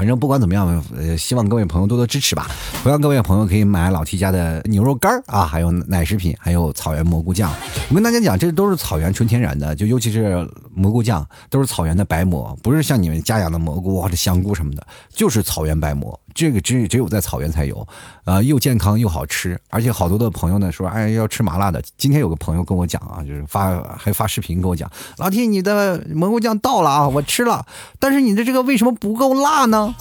[0.01, 2.49] 反正不管怎么样，呃，希望各位朋友多多支持吧。
[2.83, 7.53] 同样，各位朋友可以买老 T 家的牛肉干啊，还有奶食品，还有草原蘑菇酱。
[7.91, 16.19] 我跟大家讲，这都是草原纯天然的，就尤其是蘑菇酱，都是草原的白蘑，不是像你们家养的蘑菇或者香菇什么的，就是草原白蘑。
[16.33, 17.87] 这个只只有在草原才有，
[18.25, 21.83] 啊，又健康又好吃，而且好多的朋友呢说，哎，要吃麻辣的。
[21.97, 27.67] 今天有个朋友跟我讲啊，就是发还发视频跟我讲，老弟你的蘑菇酱到了啊，我吃了，
[27.99, 29.93] 但是你的这个为什么不够辣呢？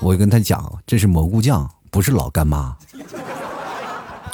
[0.00, 2.74] 我跟他讲，这是蘑菇酱，不是老干妈。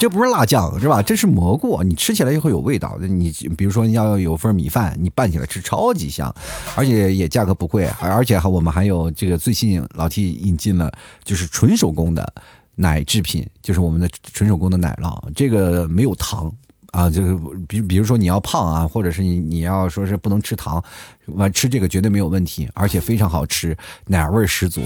[0.01, 0.99] 这不是辣酱是吧？
[0.99, 2.97] 这是蘑菇，你吃起来就会有味道。
[2.99, 6.33] 你比如说你要有份米饭，你拌起来吃超级香，
[6.75, 10.91] 而且也价格不贵，而且还我们还有这个最近老 T 引进了
[11.23, 12.33] 就是纯手工的
[12.73, 16.51] 奶制品，就是我们的纯手工的奶酪，这个没有糖。
[16.91, 20.83] 啊，就是比比如说你要胖啊，或者是你你要说是不能吃糖，
[21.27, 24.81] 完吃这个绝对没有问题，而且非常好吃，奶味十足。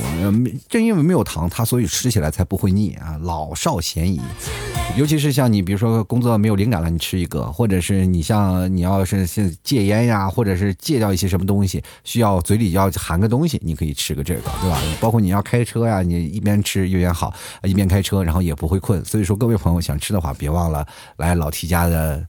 [0.70, 4.22] 正因为没有糖，它所以吃起来才不会腻啊，老少咸宜。
[4.96, 9.28] 尤其是像你，比如说工作没有灵感了，你吃一个；或者是你像你要是
[9.64, 14.80] 戒烟呀，或者是戒掉一些什么东西，需要嘴里要含个东西，你可以吃个这个，对吧？
[15.02, 19.04] 包括你要开车呀，你一边吃一边好，一边开车，然后也不会困。
[19.04, 20.86] 所以说，各位朋友想吃的话，别忘了
[21.18, 22.26] 来老 T 家的。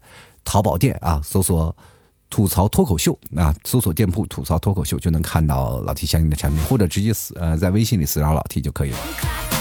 [0.49, 1.75] 淘宝店啊，搜索
[2.31, 9.56] “吐槽脱口秀”啊，搜索店铺“吐槽脱口秀”就能看到老 T 相应的产品，或者直接私呃在微信里私聊老 T 就可以了。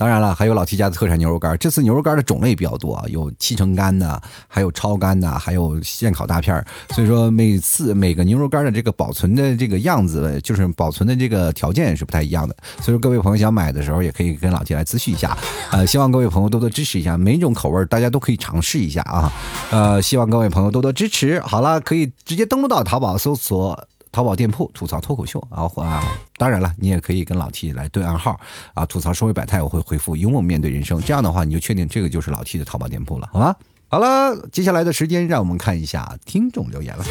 [0.00, 1.54] 当然了，还有老 T 家的特产牛肉干。
[1.58, 6.64] 这次牛肉干的种类比较多，有七成干的，还有超干的，还有现烤大片儿。
[6.94, 12.56] 所以说，每次每个牛肉干的这个保存的这个样子，就是保存的这个条件是不太一样的。
[12.80, 15.36] 所以说，各位朋友想买的时候，也可以跟老 T 来咨询一下。
[15.70, 19.30] 呃，希望各位朋友多多支持一下，每种口味大家都可以尝试一下啊。
[19.70, 21.38] 呃，希望各位朋友多多支持。
[21.40, 23.78] 好了，可以直接登录到淘宝搜索。
[24.12, 26.02] 淘宝店铺吐槽脱口秀啊啊！
[26.36, 28.38] 当然了，你也可以跟老 T 来对暗号
[28.74, 31.00] 啊，吐槽社会百态，我会回复幽默面对人生。
[31.00, 33.54] 这样的话，你就确定这个就是老 T 的淘宝店铺了，好吗？
[33.88, 37.04] 好了，接下来的时间让我们看一下听众留言了。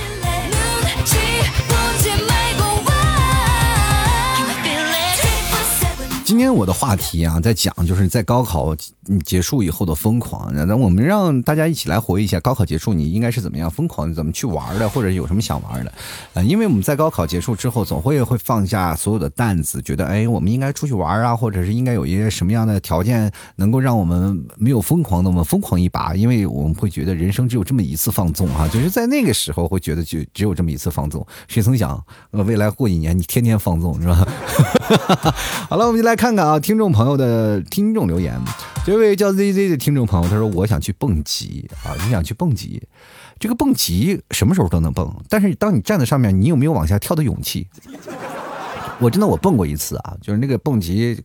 [6.29, 8.75] 今天我的话题啊，在讲就是在高考
[9.25, 10.53] 结束以后的疯狂。
[10.53, 15.91] 那我们让大家一起来回忆一下高考结束你应该是怎么样疯狂，怎么去玩的，或者有什么想玩的。
[16.35, 26.13] 呃，因为我们在高考结束之后，总会会放下所有的担子，觉得哎，我们应该出去玩啊，或者是应该有一些什么样的条件能够让我们没有疯狂的，我们疯狂一把。
[26.13, 31.25] 因为我们会觉得人生只有这么一次放纵哈，就是在那个时候会觉得就只有这么一次放纵。
[31.47, 34.27] 谁曾想，呃，未来过几年你天天放纵是吧？
[35.67, 36.18] 好了，我们就来。
[36.19, 38.37] 看看啊，听众朋友的听众留言，
[38.85, 42.85] 这位叫 ZZ 的听众朋友，他说：“我想去蹦极啊，你想去蹦极？
[43.39, 47.69] 这个蹦极什么时候都能蹦，但是当你站在上面，你有没有往下跳的勇气？
[48.99, 51.23] 我真的我蹦过一次啊，就是那个蹦极。”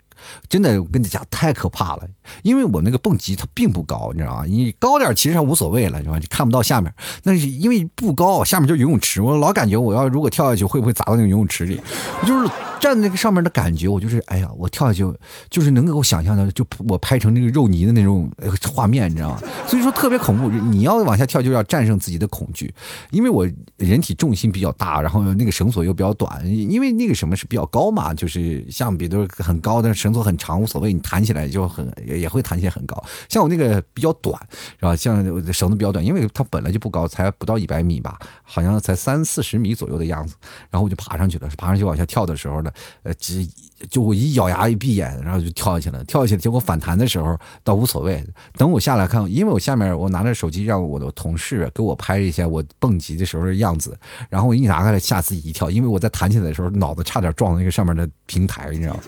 [0.49, 2.09] 真的，我跟你讲，太可怕了。
[2.43, 4.45] 因为我那个蹦极它并不高，你知道吗？
[4.47, 6.19] 你高点其实上无所谓了，是吧？
[6.19, 6.93] 你看不到下面。
[7.23, 9.21] 那是因为不高，下面就游泳池。
[9.21, 11.81] 我老感觉我要如果跳下去，会不会砸到那个游泳池里？
[12.27, 12.49] 就是
[12.81, 15.07] 站在那个上面的感觉，我就是哎呀，我跳下去
[15.51, 18.31] 就是能够想象的，就我拍成那个肉泥的那种
[18.73, 19.43] 画面，你知道吗？
[19.67, 20.49] 所以说特别恐怖。
[20.49, 22.73] 你要往下跳，就要战胜自己的恐惧。
[23.11, 30.15] 因为我人体重心比较大，然后那个绳索又比较短，因为那个什么是比较高嘛，就是像比如很高的绳。
[30.15, 33.03] 索很长无所谓，你弹起来就很也会弹起来很高。
[33.29, 34.41] 像我那个比较短，
[34.79, 34.95] 是吧？
[34.97, 40.35] 像绳子比较短，因为它本来就不高，才不到一百米吧，好像才三四十米左右的样子。
[40.71, 42.71] 然后我就爬上去了，爬上去往下跳的时候呢，
[43.03, 43.47] 呃，只
[43.91, 46.03] 就我一咬牙一闭眼，然后就跳下去了。
[46.05, 48.25] 跳下去，结果反弹的时候倒无所谓。
[48.55, 53.97] 等我下来看，因为我下面我拿着手机让我的同事给我拍一下我蹦极的时候的样子。
[54.29, 59.01] 然后我一拿开来吓自己一跳，因为我在弹起来的时候脑子差点撞到那个上面的平台，你知道吗？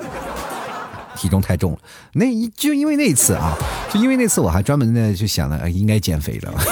[1.17, 1.79] 体重太重了，
[2.13, 2.27] 那
[2.57, 3.57] 就因为那次啊，
[3.93, 6.55] 就因为那次我还专门的就想了，应该减肥了。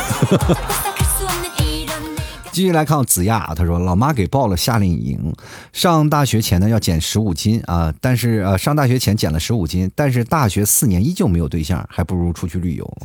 [2.52, 5.34] 继续来看子亚，他说老妈给报了夏令营，
[5.72, 12.98] 上大学前呢要减十五斤啊，但是呃上大学前减了十五斤，但是大学四年依旧没有对象，还不如出去旅游。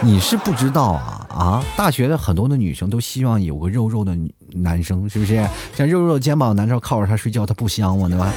[0.00, 4.16] 你是不知道啊啊，大学的很多的女生都希望有个肉肉的
[4.54, 5.46] 男生，是不是？
[5.76, 8.08] 像肉肉肩膀男生靠着他睡觉，他不香吗？
[8.08, 8.32] 对吧？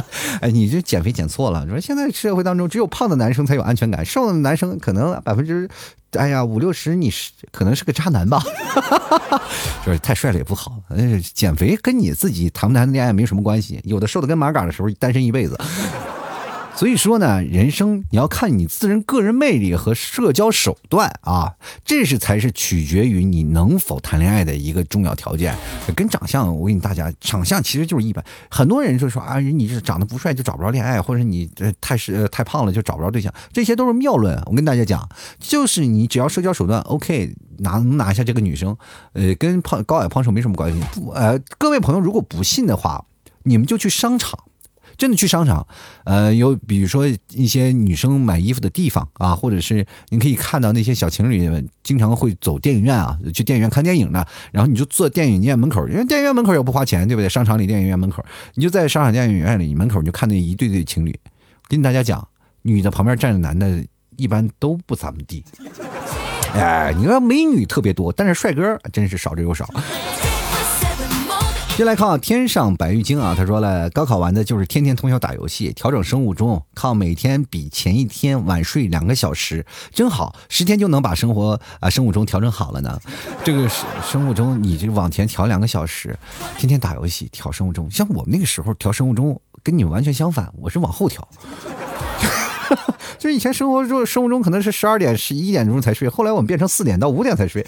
[0.40, 1.64] 哎，你这减肥减错了。
[1.64, 5.68] 你说现在社会当中只有胖的男生才有安全感，瘦的男生可能百分之。
[6.12, 8.42] 哎呀，五六十你是可能是个渣男吧？
[9.86, 10.78] 就是太帅了也不好。
[11.32, 13.80] 减肥跟你自己谈不谈恋爱没什么关系。
[13.84, 15.58] 有的瘦的跟马杆的时候，单身一辈子。
[16.74, 21.54] 所以说呢，人生你要看你自人个人魅力和社交手段啊，
[21.84, 25.54] 这是才是取决于你能否谈恋爱的一个重要条件。
[25.94, 28.24] 跟长相，我给你大家，长相其实就是一般。
[28.50, 31.48] 很多人就说啊，你这长得不帅就找不着恋爱，或者你
[31.80, 34.40] 太是太胖了就找不着对象，这些都是谬论。
[34.46, 35.08] 我跟大家讲，
[35.38, 38.76] 就是你只要社交手段 OK，拿能拿下这个女生，
[39.12, 40.80] 呃，跟胖高矮胖瘦没什么关系。
[40.94, 43.04] 不，呃，各位朋友如果不信的话，
[43.44, 44.38] 你们就去商场。
[45.02, 45.66] 真的去商场，
[46.04, 57.28] 呃，有比如说一些女生买衣服的地方啊，或者是你可以看到那些小情侣经常会走电影院啊，去电影院看电影的，然后你就坐电影院门口，因为电影院门口也不花钱，对不对？
[57.28, 61.12] 商场里电影院门口，你就在商场电影院里门口，你就看那一对对情侣。
[61.66, 62.24] 跟大家讲，
[62.62, 63.84] 女的旁边站着男的，
[64.16, 65.44] 一般都不怎么地。
[66.54, 69.68] 哎，你看美女特别多，但是帅哥真是少之又少。
[71.82, 83.00] 接来看啊，天上白玉京啊，他说了，高考完的就是天天通宵打游戏，调整生物钟，靠每天比前一天晚睡两个小时，真好，十天就能把生活啊生物钟调整好了呢。
[83.42, 83.68] 这个
[84.08, 86.16] 生物钟，你这往前调两个小时，
[86.56, 91.26] 天天打游戏调生物钟，像我们那个时候调生物钟跟你们完全相反，我是往后调。
[93.18, 97.66] 就以前生活中生物钟可能是十二点十一点钟才睡，后来我们变成四点到五点才睡。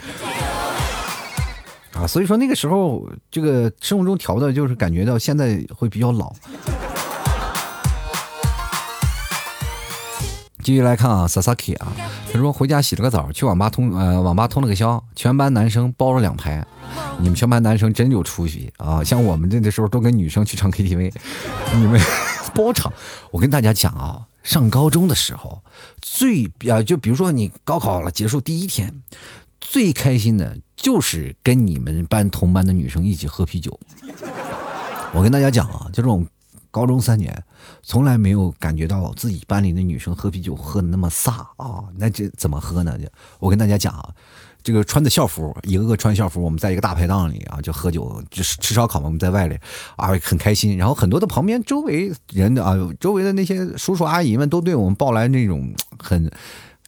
[1.94, 6.32] 啊，所以说那个时候这个生物钟调的，就是感觉到现在会比较老。
[10.62, 11.92] 继续来看啊，Sasaki 啊，
[12.32, 16.66] 他说回家洗了个澡，去网吧通呃网吧通了个宵，全班男生包了两排。
[17.18, 19.04] 你们全班男生真有出息啊！
[19.04, 21.12] 像我们这的时候都跟女生去唱 KTV，
[21.74, 22.00] 你们
[22.56, 22.92] 包场。
[23.30, 25.62] 我跟大家讲啊，上高中的时候
[26.00, 29.02] 最啊，就比如说你高考了结束第一天，
[29.64, 30.56] 最开心的。
[30.76, 33.78] 就是跟你们班同班的女生一起喝啤酒。
[35.14, 36.26] 我跟大家讲啊，就这种
[36.70, 37.42] 高中三年，
[37.82, 41.84] 从来没有感觉到自己班里的女生喝啤酒喝的那么飒啊！
[41.96, 42.98] 那这怎么喝呢？
[43.38, 44.10] 我跟大家讲啊，
[44.62, 49.06] 这个穿的校服，一个个穿校服，我们在一个大排档里啊，就喝酒，就是吃烧烤嘛。
[49.06, 49.58] 我们在外里
[49.96, 50.76] 啊，很开心。
[50.76, 56.30] 然后很多的旁边周围人啊，周围的那些叔叔阿姨们都对我们抱来那种很。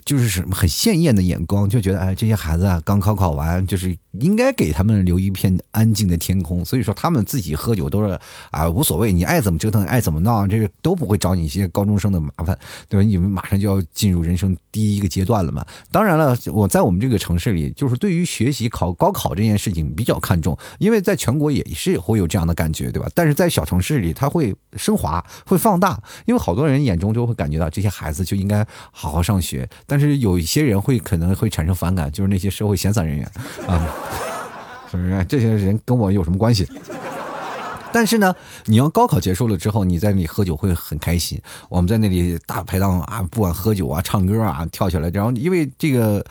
[0.07, 6.65] 就是什么很鲜艳的眼光，就觉得哎，这些孩子啊，刚高考完，就是应该给他们留一片安静的天空。
[6.65, 8.17] 所以说，他们自己喝酒都是
[8.53, 12.57] 啊无所谓，你爱怎么折腾，爱怎么闹，这个都不会找你一些高中生的麻烦，
[12.89, 13.05] 对吧？
[13.05, 15.67] 你们马上就要进入人生第一个阶段了嘛。
[15.91, 23.09] 当然了，我在我们这个城市里，就是对于学习考高考这件事情比较看重，因为在全国也是会有这样的感觉，对吧？
[23.13, 29.96] 但是在小城市里，它会升华，会放大，因为好多人眼中就会感觉到这些孩子就应该好好上学，但。
[29.97, 33.27] 但是有一些人会可能会产生反感，就是那些社会闲散人员
[33.67, 33.89] 啊，
[34.91, 35.25] 是不是？
[35.25, 36.69] 这些人跟我有什么关系？
[37.91, 38.37] 但是呢，
[38.67, 41.41] 你要高考结束了之后，你在那里喝酒会很开心。
[41.71, 46.23] 我们在那里大排档啊，不管喝酒啊、唱歌啊、跳起来，然后因为这个，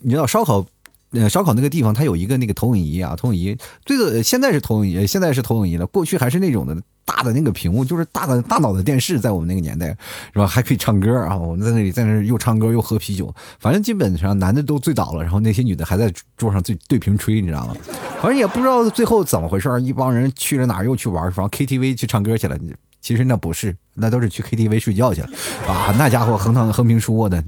[0.00, 0.66] 你知道烧烤。
[1.12, 5.86] 呃，烧烤那个地方，它有一个那个投影仪啊，投影仪，这个现在是投影仪，现在是投影仪了。
[5.86, 9.88] 过去还是那种的大的那个屏幕，就是大的大脑的电视，在我们那个年代，
[10.32, 10.46] 是吧？
[10.46, 17.76] 还可以唱歌啊，我们在那里在那又唱歌又喝啤酒，反正基本上男的都醉倒了，然后那些女的还在桌上对对瓶吹，你知道吗？
[18.20, 22.58] 反正也不知道最后怎么回事，一帮人去了哪儿又去玩，反正 KTV 去唱歌去了。
[23.00, 25.28] 其实那不是，那都是去 KTV 睡觉去了
[25.66, 25.92] 啊！
[25.98, 27.42] 那家伙横躺横平竖卧的，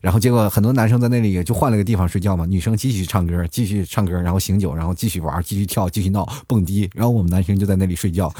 [0.00, 8.32] 然后结果很多男生在那里也就换了个地方睡觉嘛，女生继续唱歌，继续唱歌，然后醒酒，然后继续玩，继续跳，继续闹，蹦迪，然后我们男生就在那里睡觉，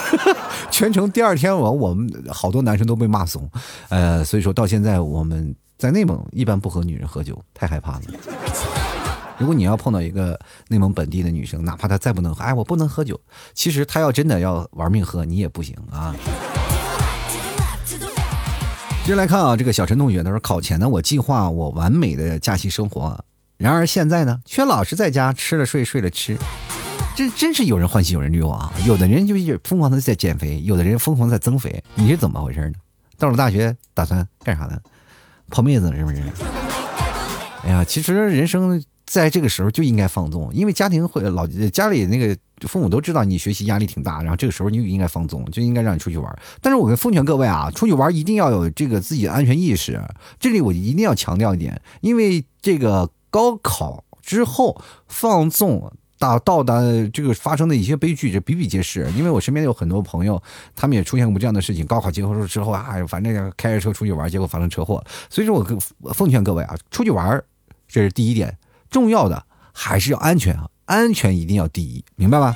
[0.70, 3.50] 全程第二天我我们好多男生都被骂怂，
[3.88, 8.02] 呃，所以说到现在我们在内蒙一般不和女人喝酒，太害怕了。
[9.36, 10.38] 如果你要碰到一个
[10.68, 13.20] 内蒙本地的女生，哪怕她再不能喝，哎，我不能喝酒，
[13.52, 16.14] 其实她要真的要玩命喝，你也不行啊。
[19.04, 23.22] 接着来看啊，这个小陈同学他说，考前呢，我计划我完美的假期生活，
[23.58, 26.38] 然而现在呢，却老是在家吃了睡，睡了吃，
[27.14, 28.72] 这真是有人欢喜有人忧啊。
[28.86, 32.72] 有的人就是疯狂的在减肥，有的人疯狂在增肥，你是怎么回事呢？
[33.18, 34.78] 到了大学打算干啥呢？
[35.50, 36.22] 泡妹子是不是？
[37.64, 38.82] 哎呀，其实人生。
[39.14, 42.36] 在这个时候就应该放纵，因为家庭会老家里那个
[42.66, 46.36] 父母都知道你学习压力挺大，然后这个时候你就应该放纵，就应该让你出去玩。
[46.60, 50.02] 但是我跟奉劝各位啊，出去玩一定要有这个自己的安全意识。
[50.40, 56.80] 这里我一定要强调一点，因为这个高考之后放纵到到达
[57.12, 59.08] 这个发生的一些悲剧，这比比皆是。
[59.16, 60.42] 因为我身边有很多朋友，
[60.74, 65.00] 他们也出现过这样的事情：高考结束之后啊，反正开着车出去玩，结果发生车祸。
[65.30, 65.54] 所以说
[66.00, 67.40] 我奉劝各位啊，出去玩
[67.86, 68.52] 这是第一点。
[68.94, 72.54] 重要的还是要安全啊，安全一定要第一，明白吗？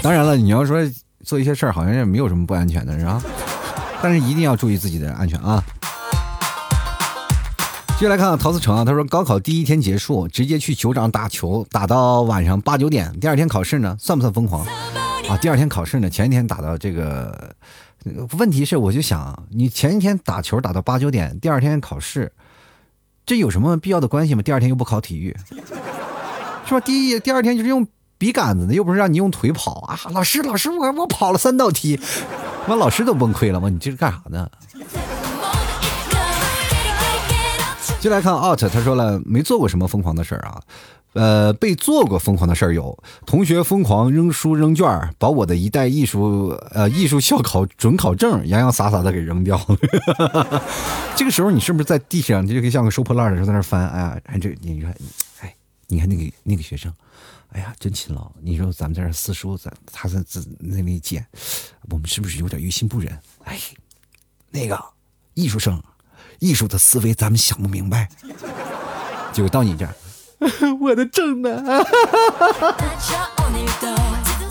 [0.00, 0.78] 当然了，你要说
[1.24, 3.20] 做一些事儿，好像也没有什么不安全的，是吧？
[4.00, 5.60] 但是一定要注意自己的安全啊。
[7.98, 14.64] 接下来看陶思成啊，他说高考第一天结束，直接去球场打球，打到晚上八九点，第二天考试呢，算不算疯狂
[15.28, 15.36] 啊？
[15.42, 17.56] 第二天考试呢，前一天打到这个，
[18.38, 22.30] 问题是我就想，你前一天打球打到八九点，第二天考试。
[23.26, 24.42] 这有什么必要的关系吗？
[24.42, 25.34] 第二天又不考体育，
[26.66, 26.80] 是吧？
[26.80, 27.86] 第一第二天就是用
[28.18, 29.98] 笔杆子的，又不是让你用腿跑啊！
[30.12, 31.98] 老师，老师，我我跑了三道题，
[32.68, 33.70] 完老师都崩溃了吗？
[33.70, 34.46] 你这是干啥呢？
[37.98, 40.60] 就来看 out，他说了没做过什么疯狂的事儿啊。
[41.14, 50.62] 呃，被做过疯狂的事儿有同学疯狂扔书扔卷儿，把我的一代艺术呃艺术校考准考证洋洋洒洒的给扔掉 了。
[51.14, 53.88] 这个时候你是不是在地上就可以像个收破烂的时候在那翻？
[53.88, 54.94] 哎呀，哎这你看，
[55.40, 55.54] 哎，
[55.86, 56.92] 你看那个那个学生，
[57.50, 58.28] 哎呀真勤劳。
[58.42, 61.24] 你说咱们在这撕书，咱他在在那里捡，
[61.90, 63.16] 我们是不是有点于心不忍？
[63.44, 63.56] 哎，
[64.50, 64.76] 那个
[65.34, 65.80] 艺术生，
[66.40, 68.08] 艺术的思维咱们想不明白，
[69.32, 69.94] 结果到你这儿。
[70.80, 71.62] 我的正呢？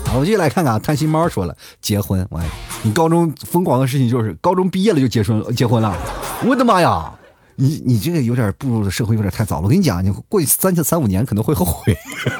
[0.06, 0.78] 好，我继续来看看啊。
[0.78, 2.26] 贪心猫说了，结婚。
[2.30, 2.40] 我，
[2.82, 5.96] 你高中疯狂的事情就是高中毕业了就结婚结婚了。
[6.44, 7.12] 我的妈呀，
[7.56, 9.62] 你你这个有点步入社会有点太早了。
[9.62, 11.96] 我跟你讲，你过去三三五年可能会后悔，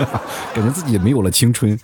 [0.55, 1.78] 感觉自己没有了青春。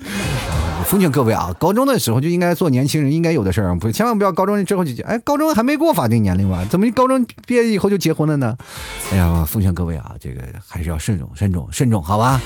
[0.91, 5.05] 奉劝各位啊，高中的时候就应该做年轻人应该有的事儿，不千万不要高中之后就。
[5.05, 6.66] 哎，高中还没过法定年龄吧？
[6.68, 8.57] 怎么一高中毕业以后就结婚了呢？
[9.12, 12.41] 哎呀，奉劝各位啊，这个还是要慎重、慎重、慎重，好吧？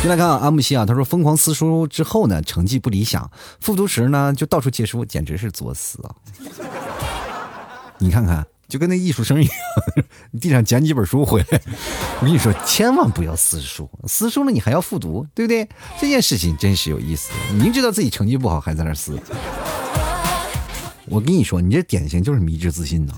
[0.00, 6.08] 进来看阿木西啊，他说疯狂撕书之后呢，成绩不理想，复读时呢就到处借书，简直是作死啊！
[8.00, 8.46] 你看看。
[8.70, 9.54] 就跟那艺术生一样，
[10.40, 11.60] 地上捡几本书回来。
[12.20, 15.68] 我跟你说，千万不要撕书，撕书了你还要复读，对不对？
[16.00, 17.30] 这件事情真是有意思。
[17.52, 19.18] 明知道自己成绩不好，还在那撕。
[21.06, 23.12] 我跟你说，你这典型就是迷之自信呢。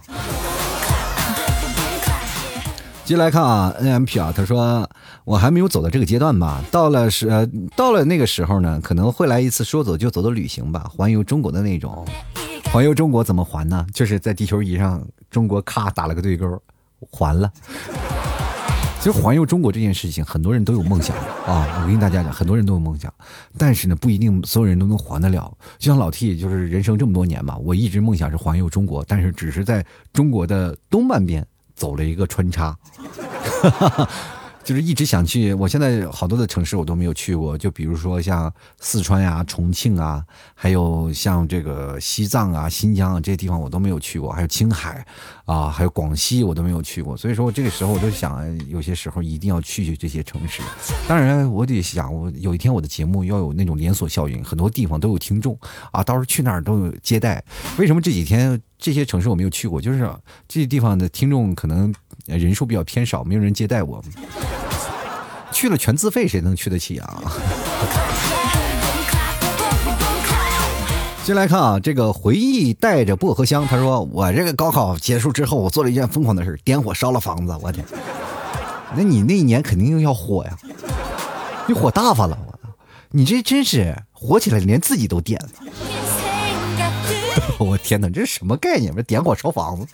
[3.05, 4.89] 接来看啊，N M P 啊，他说
[5.25, 6.65] 我还没有走到这个阶段吧？
[6.71, 7.29] 到了是，
[7.77, 12.07] 到了那个时候呢，可能会来一次说走就走的旅行吧，环游中国的那种。
[12.73, 13.85] 环游中国怎么环呢？
[13.93, 16.63] 就是在地球仪上，中国咔打了个对勾，
[17.11, 17.51] 还了。
[19.01, 21.83] 其实环游中国这件事情，很多人都有梦想啊。
[21.83, 23.13] 我跟大家讲，很多人都有梦想，
[23.59, 25.53] 但是呢，不一定所有人都能还得了。
[25.77, 32.79] 就像老 T，就是人生这么多年嘛，我一直梦想是环游中国，但是只是在中国的东半边走了一个穿插。
[34.65, 45.05] 就是一直想去，我现在好多的城市我都没有去过，就比如说像四川呀、重庆啊，还有像这个西藏啊、新疆啊这些地方我都没有去过，还有青海
[45.45, 50.63] 啊，还有广西我都没有去过，所以说我这个时候我就想，有些时候一定要去去这些城市。
[51.09, 55.59] 当然，我得想，我有一天我的节目要有那种连锁效应，很多地方都有听众
[55.91, 57.43] 啊，到时候去那儿都有接待。
[57.79, 59.81] 为什么这几天这些城市我没有去过？
[59.81, 60.01] 就是
[60.47, 61.91] 这些地方的听众可能。
[62.27, 64.01] 人数比较偏少，没有人接待我，
[65.51, 67.21] 去了全自费，谁能去得起啊？
[71.25, 77.85] 先来看啊，这个回忆带着薄荷香，他说我这个高考结束之后，我做了一件疯狂的事点火烧了房子，我天！
[78.97, 80.57] 那你那一年肯定又要火呀，
[81.67, 82.57] 你火大发了，我！
[83.11, 85.49] 你这真是火起来连自己都点了。
[87.59, 88.95] 我天哪，这是什么概念？
[88.95, 89.87] 这点火烧房子，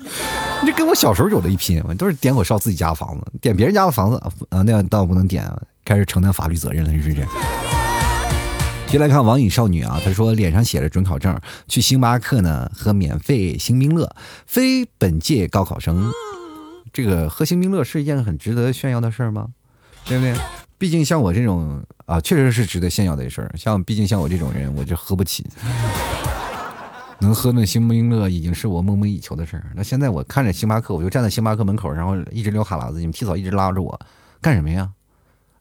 [0.65, 4.17] 这跟我小时候有的一拼，都是点火烧自己家房子，点别人家的房子
[4.51, 5.51] 啊，那样倒不能点，
[5.85, 7.27] 开始承担法律责任了，是不是？
[8.89, 14.11] 接来看网瘾少女啊，她说脸上写着准考证，去星巴克呢喝免费星冰乐，
[14.47, 16.11] 非本届高考生，
[16.93, 19.49] 这个喝星冰乐是一件很值得炫耀的事儿吗？
[20.07, 20.35] 对不对？
[20.79, 23.53] 毕竟像我这种啊，确实是值得炫耀的事儿。
[23.57, 25.45] 像毕竟像我这种人，我就喝不起。
[27.21, 29.73] 能喝那星冰乐已经是我梦寐以求的事儿。
[29.75, 33.01] 那现在我看着星巴克，我就站在星巴克门口，然后一直流哈喇子。
[33.01, 33.99] 你们提早一直拉着我，
[34.41, 34.89] 干什么呀？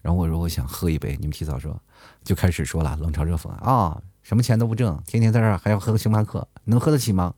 [0.02, 1.18] 然后我说我想喝一杯。
[1.20, 1.76] 你们提早说，
[2.24, 7.34] 就开始说了冷嘲热讽啊，什么钱都不挣，天天在这儿还要喝星巴克，能喝得起吗？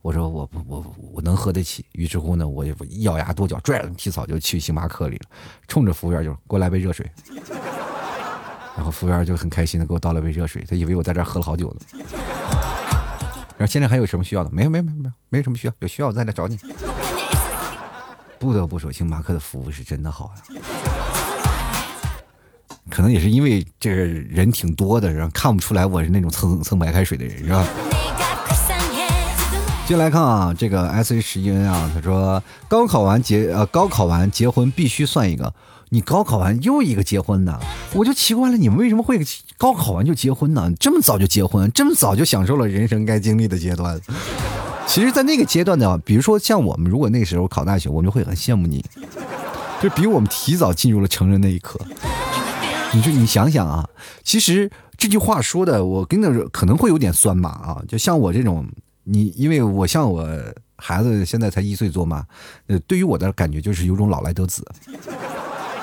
[0.00, 1.84] 我说我不我我能喝得起。
[1.92, 5.28] 于是乎呢，我就一咬牙跺脚拽着提早就去星巴克里了，
[5.66, 7.08] 冲着服务员就过来杯热水。
[8.76, 12.04] 然后服务员就很开心的给我倒了杯热水，他以为我在这儿喝了好久呢。
[13.58, 14.50] 然后现在还有什么需要的？
[14.50, 15.72] 没有，没有，没有，没有，没什么需要。
[15.80, 16.56] 有需要我再来找你。
[18.38, 20.42] 不得不说，星巴克的服务是真的好呀。
[22.88, 27.66] 可能也是因为这个人挺多的，然后看不出来我是那种蹭蹭白开水的人，是吧？
[29.88, 35.52] 接来看啊，这个 S H 十一 N 啊，他说高考完结呃，高考完结婚必须算一个。
[35.90, 37.58] 你高考完又一个结婚呢？
[37.94, 39.20] 我就奇怪了，你们为什么会
[39.56, 40.70] 高考完就结婚呢？
[40.78, 43.98] 这么早就结婚，这么早就享受了人生该经历的阶段。
[44.86, 48.84] 其实，在那个阶段呢，比如说像我们，如果那时候考大学，我们会很羡慕你，
[49.82, 51.80] 就比我们提早进入了成人那一刻。
[52.92, 53.88] 你说，你想想啊，
[54.22, 58.66] 其实这句话说的，我跟你说可能会有点酸吧啊，就像我这种，
[59.04, 60.26] 你因为我像我
[60.76, 62.24] 孩子现在才一岁多嘛，
[62.66, 64.66] 呃，对于我的感觉就是有种老来得子。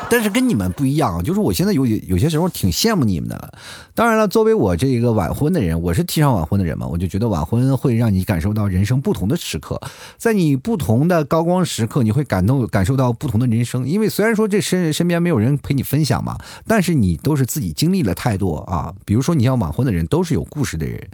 [0.09, 3.53] 但是跟你们不一样，就是我现在有有些时候挺羡慕你们的。
[3.93, 9.81] 当然了，作为我这个晚婚的人，我是提倡晚婚的人嘛，我就觉得晚婚会让你感受到人生不同的时刻，
[10.17, 13.87] 在你不同的高光时刻，你会感动感受到不同的人生。
[13.87, 16.37] 因为虽然说这身身边没有人陪你分享嘛，
[16.67, 18.93] 但是你都是自己经历了太多啊。
[19.05, 21.07] 比如说，你要晚婚的人都是有故事的人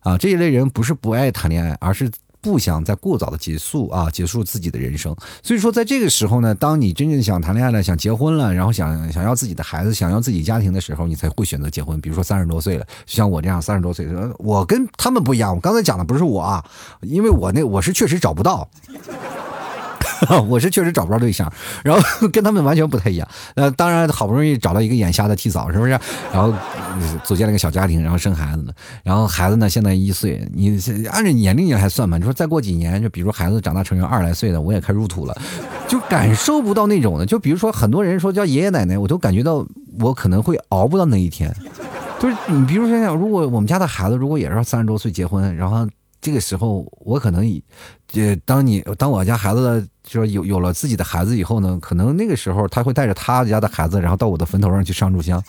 [0.00, 2.10] 啊，这一类人不是不爱谈恋爱，而是。
[2.44, 5.16] 不想再过早的结束啊，结束自己的人生。
[5.42, 11.98] 所以说，在这个时候呢，当你真正想谈恋爱了，想结婚了，然后想想要自己的孩子，想要自己家庭的时候，你才会选择结婚。
[12.02, 14.06] 比如说三十多岁了，就像我这样三十多岁，
[14.38, 15.54] 我跟他们不一样。
[15.54, 16.62] 我刚才讲的不是我啊，
[17.00, 18.68] 因为我那我是确实找不到。
[20.48, 21.50] 我是确实找不着对象，
[21.82, 23.28] 然后 跟他们完全不太一样。
[23.54, 25.90] 呃，当然好不容易找到一个眼瞎的替嫂，是不是？
[26.32, 26.52] 然后
[27.22, 28.72] 组建了个小家庭，然后生孩子呢。
[29.02, 30.78] 然后孩子呢，现在一岁，你
[31.10, 32.16] 按照年龄来算吧？
[32.16, 35.36] 你说再过几年，就比如孩子长大成人二十来岁的，我也开始入土了，
[35.88, 37.26] 就感受不到那种的。
[37.26, 39.66] 就比如说很多人说叫爷爷奶奶，我都感觉到
[40.00, 41.54] 我可能会熬不到那一天。
[42.20, 45.86] 就是你比如说像，如果我们家的孩子如果也是三十多岁结婚，然后
[46.20, 47.44] 这个时候我可能，
[48.14, 49.86] 呃，当你当我家孩子。
[50.06, 55.42] 说有有了自己的孩子以后呢，可能那个时候他会带着他家的孩子，然后到我的坟头上去上炷香，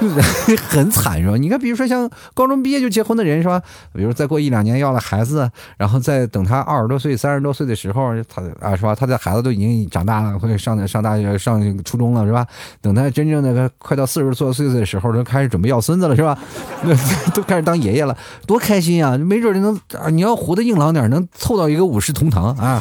[0.68, 1.36] 很惨是吧？
[1.36, 3.60] 你看，比如说像高中毕业就结婚的人是吧？
[3.92, 8.94] 比如再过一两年要了孩子，然后再等他二十多岁、三十多岁的时候，他啊是吧？
[8.94, 12.46] 他的孩子都已经长大了，会上上大学、上初中了是吧？
[12.80, 16.38] 等他真正的快到四十多岁的时候，都开始准备要孙子了是吧？
[17.34, 19.16] 都开始当爷爷了，多开心啊！
[19.18, 22.80] 没准能啊，你要活得硬朗点，能凑到一个五世同堂啊！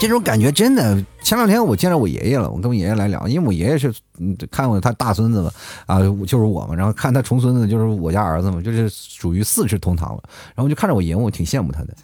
[0.00, 5.52] 这种感觉真的，前两天我见着我爷爷了，我跟我爷爷来聊，因为我爷爷是嗯看过他大孙子嘛，
[5.86, 10.22] 啊就是我嘛，然后看他重孙子就是我家儿子嘛，就是属于四世同堂了，
[10.54, 11.94] 然后就看着我爷爷，我挺羡慕他的，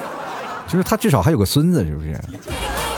[0.66, 2.18] 就是他至少还有个孙子，是不是？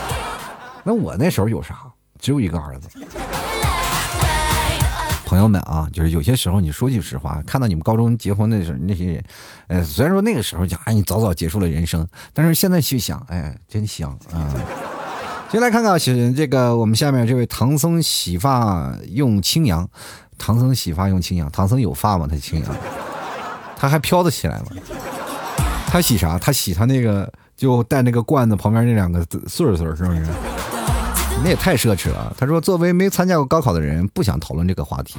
[0.83, 1.75] 那我那时候有啥？
[2.19, 2.89] 只有一个儿子。
[5.27, 9.23] 朋友们啊，就是有些时候你说句实话，看到你们高中结婚的时候那些人，
[9.67, 14.47] 呃，虽然说那个时候讲哎你早早结束了人生，但是现在去想，哎，真香啊！
[15.51, 15.99] 先来看看
[16.33, 19.85] 这个我们下面这位唐僧洗发用清扬，
[20.37, 22.25] 唐僧洗发用清扬，唐僧有发吗？
[22.25, 22.75] 他清扬，
[23.75, 24.67] 他还飘得起来吗？
[25.87, 26.39] 他洗啥？
[26.39, 29.19] 他洗他那个就带那个罐子旁边那两个
[29.49, 30.25] 穗穗是不是？
[31.43, 32.33] 那也太奢侈了。
[32.37, 35.15] 他说：“作为没参加过高考的人，不想讨论这个话题。”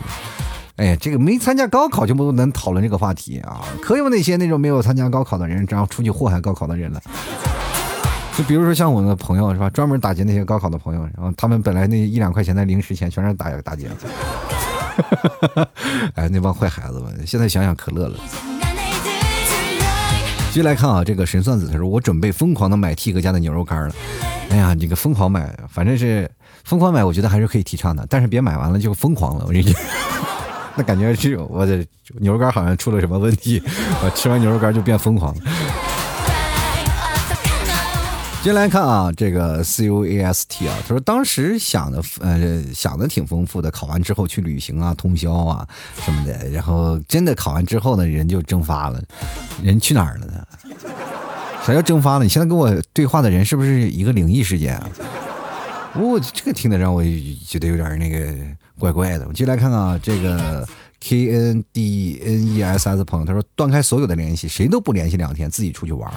[0.76, 3.64] 哎，这个没参加高考就不能讨论这个话题啊！
[3.82, 7.02] 可有那些那种没有参加高考的人，然后出去祸害高考的人了。
[8.36, 13.88] 就比如说像我的朋友是吧，专门打劫那些高考的朋友，然后他们本来那一两块钱的零食钱，全是打打劫。
[16.14, 18.16] 哎，那帮坏孩子们，现在想想可乐了。
[20.58, 23.94] 继续来看啊，这个神算子他说：“我准备疯狂的买 T 哥家的牛肉干了。”
[24.50, 26.28] 哎呀，这个疯狂买，反正是
[26.64, 29.44] 疯狂买，我觉得还是可以提倡的，但是别买完了就疯狂了。
[29.46, 29.72] 我跟你，
[30.74, 31.86] 那感觉是我的
[32.18, 33.62] 牛肉干好像出了什么问题，
[34.02, 35.42] 我吃完牛肉干就变疯狂了。
[38.40, 45.68] 接下来看啊，这个 C U A S T 啊，他说当时想的呃想的挺丰富的，考完之后去旅行啊，通宵啊
[46.02, 49.02] 什么的，然后真的考完之后呢，人就蒸发了，
[49.62, 50.46] 人去哪儿了呢？
[51.66, 52.22] 啥叫蒸发呢？
[52.22, 54.88] 你现在跟我对话的人是不是一个灵异事件啊？
[55.94, 57.02] 我这个听的让我
[57.46, 58.32] 觉得有点那个
[58.78, 59.26] 怪怪的。
[59.28, 60.66] 我进来看看啊，这个
[61.00, 66.10] K N D N E S S 朋友他说断开所有的联系，谁都不联系两天，自己出去玩。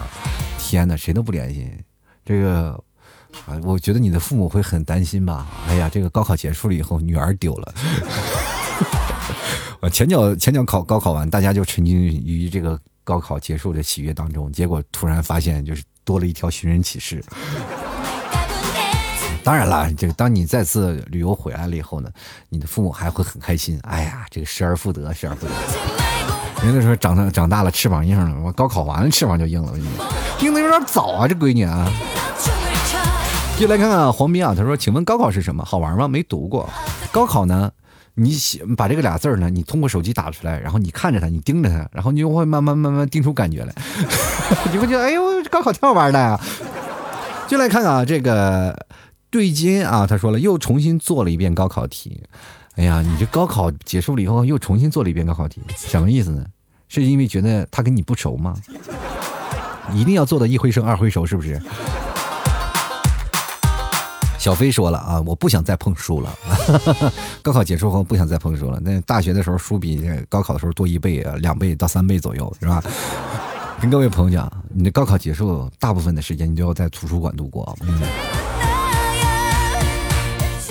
[0.59, 1.67] 天哪，谁都不联系。
[2.25, 2.71] 这个
[3.45, 5.47] 啊，我觉得你的父母会很担心吧？
[5.67, 7.73] 哎呀，这个高考结束了以后，女儿丢了。
[9.79, 12.79] 我 前脚前脚考高考完，大家就沉浸于这个。
[13.03, 17.21] 高考结束的喜悦当中，结果突然发现就是多了一条寻人启事。
[19.43, 22.11] 当然了，这个当你再次旅游回来了以后呢，
[22.47, 23.79] 你的父母还会很开心。
[23.81, 26.00] 哎呀，这个失而复得，失而复得。
[26.63, 28.35] 人家说长大长大了，翅膀硬了。
[28.43, 29.71] 我高考完了，翅膀就硬了。
[29.71, 29.77] 我
[30.43, 31.91] 硬的有点早啊，这闺女啊。
[33.57, 35.63] 就来看看黄斌啊，他说：“请问高考是什么？
[35.63, 36.07] 好玩吗？
[36.07, 36.69] 没读过。
[37.11, 37.71] 高考呢？”
[38.15, 43.73] 你写把这个俩字儿呢，你通过手机打出来，然后你看着它，你盯着它，然后你就会慢慢慢慢盯出感觉来。
[44.71, 46.39] 你会觉得，哎呦，高考挺好玩的呀！
[47.47, 48.85] 就来看看啊，这个
[49.29, 52.21] 对金啊，他说了，又重新做了一遍高考题。
[52.75, 56.45] 哎呀，你这高考结束了以后，又重新做了一遍高考题，什么意思呢？
[56.87, 58.55] 是因为觉得他跟你不熟吗？
[59.93, 61.61] 一定要做到一回生二回熟，是不是？
[64.37, 66.33] 小飞说了啊，我不想再碰书了。
[67.43, 68.79] 高考结束后不想再碰书了。
[68.79, 72.81] 那大学的时候书比高考的时候多一倍啊，两倍到三倍左右，是吧？
[73.79, 77.77] 跟各位朋友讲，你的高考结束，大部分的时间你都要在图书馆度过。
[77.81, 78.01] 嗯。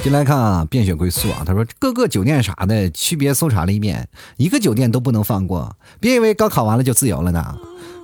[0.03, 5.77] 进来看啊，便血归宿啊，他说各个酒店啥的区别搜查了一遍，一个酒店都不能放过。
[6.01, 7.55] 别以为高考完了就自由了呢，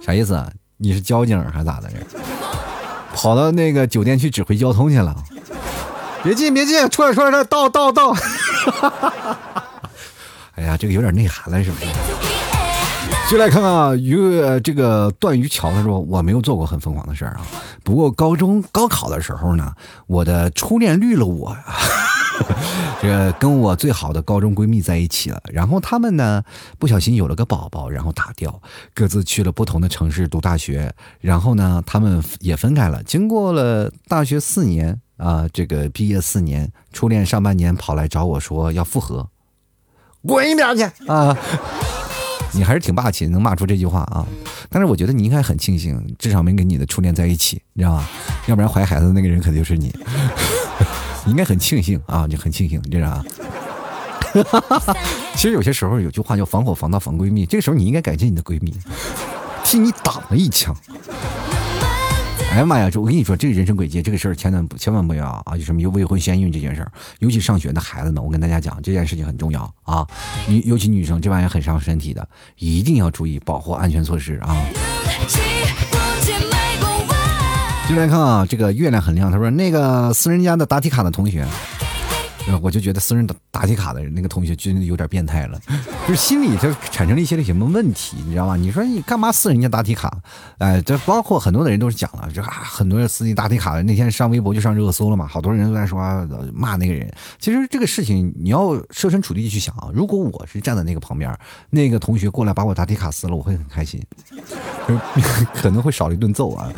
[0.04, 0.44] 啥意思？
[0.76, 1.90] 你是交警还是咋的？
[3.14, 5.16] 跑到那个酒店去指挥交通去了？
[6.22, 8.14] 别进，别进，出来，出来，这到到到。
[10.56, 11.86] 哎呀，这个有点内涵了，是不是？
[13.28, 17.40] 就来看看啊，于这个段于桥他说我没有做过很疯狂的事儿啊，
[17.82, 19.72] 不过高中高考的时候呢，
[20.06, 21.64] 我的初恋绿了我呀，
[23.02, 26.44] 这个跟我最好的高中闺蜜在一起了，然后他们呢
[26.78, 28.62] 不小心有了个宝宝，然后打掉，
[28.94, 33.02] 各自去了不同的城市读大学，然后呢他们也分开了。
[33.02, 39.28] 经过了大学四年啊，这个毕业四年，初恋上半年跑来找我说要复合，
[40.24, 41.36] 滚一边去啊！
[42.56, 44.26] 你还是挺霸气，能骂出这句话啊！
[44.70, 48.08] 但是我觉得你应该很庆幸，至少没跟你的初恋在一起，你知道吧？
[48.46, 49.94] 要不然怀孩子的那个人肯定就是你。
[51.26, 53.24] 你应该很庆幸啊，你很庆幸你，这样。
[55.34, 58.74] 其实有些时候有句话叫“防火防盗防闺蜜”，这个时候你应该感谢你的闺蜜，
[59.62, 60.74] 替你挡了一枪。
[62.56, 62.88] 哎呀妈呀！
[62.88, 65.58] 这我跟你说，这个人生轨迹这个事儿，千万不千万不要啊！
[65.58, 70.06] 就什么有未婚先孕这件事儿，尤其上学的孩子们，我跟大家讲，这件事情很重要啊！
[70.48, 72.26] 女尤其女生，这玩意儿很伤身体的，
[72.56, 74.56] 一定要注意保护安全措施啊！
[77.86, 81.46] 进来看啊，这个月亮很亮，他说那个私人家的答题卡的同学。
[82.62, 85.60] 我就觉得私人答题卡的那个同学真的有点变态了，
[86.06, 88.56] 就是心里就产生了一些什么问题，你知道吗？
[88.56, 90.16] 你说你干嘛撕人家答题卡？
[90.58, 95.98] 哎，这包括很多的人都是讲了，这啊，很多人撕人答题卡的那天上微博就上热搜了嘛，好多人都在说
[96.54, 97.12] 骂那个人。
[97.38, 101.36] 其实这个事情你要设身处地去想啊，如果我是站在那个旁边，
[101.70, 104.00] 那个同学过来把我答题卡撕了，我会很开心，
[105.54, 106.72] 可能会少了一顿揍啊，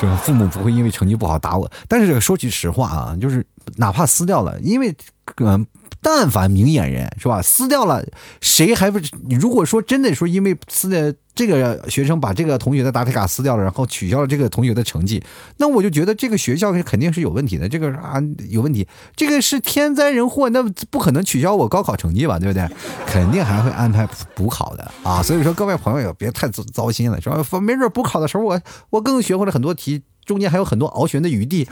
[0.00, 0.16] 就是？
[0.22, 3.44] 父母不会因为成绩不好打我，但是说句实话啊，就是
[3.76, 4.94] 哪怕撕掉了，因为。
[5.36, 5.64] 嗯，
[6.02, 8.04] 但凡明眼人是吧，撕掉了，
[8.40, 8.98] 谁还不？
[9.30, 15.22] 如果说真的说，因为撕的这个学生把这个同学的答题卡撕掉了，然后取消了这个同学的成绩，
[15.58, 17.68] 那我就觉得这个学校肯定是有问题的。
[17.68, 20.60] 这个啊有问题，这个是天灾人祸，那
[20.90, 22.36] 不可能取消我高考成绩吧？
[22.36, 22.68] 对不对？
[23.06, 25.22] 肯定还会安排补考的啊。
[25.22, 27.60] 所以说各位朋友也别太糟心了，是吧？
[27.60, 28.60] 没准补考的时候，我
[28.90, 31.68] 我更学会了很多题，中间还有很多翱旋的余地。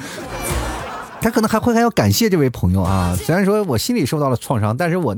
[1.20, 5.14] 他可能还会还要感谢这位朋友啊，虽然说我心里受到了创伤，但是我，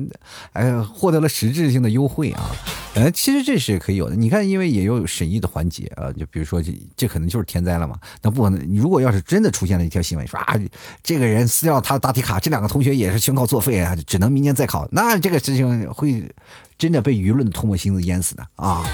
[0.52, 2.50] 哎，获得了实质性的优惠啊，
[2.94, 4.16] 呃，其实这是可以有的。
[4.16, 8.60] 你看，因为也有审议的环节啊，就比如说这这可能就是天灾了嘛，那不可能。
[8.68, 10.58] 你如果要是真的出现了一条新闻说啊，
[11.04, 16.28] 这个人撕掉他的答题卡，这两个同学也是宣告作废啊，只能明年再考，那这个事情会
[16.76, 18.84] 真的被舆论的唾沫星子淹死的啊。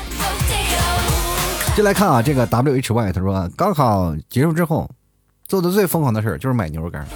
[1.75, 4.91] 就来看啊，这个 W H Y 他说，高考结束之后。
[5.49, 7.07] 做的最疯狂的事儿就是买牛肉干，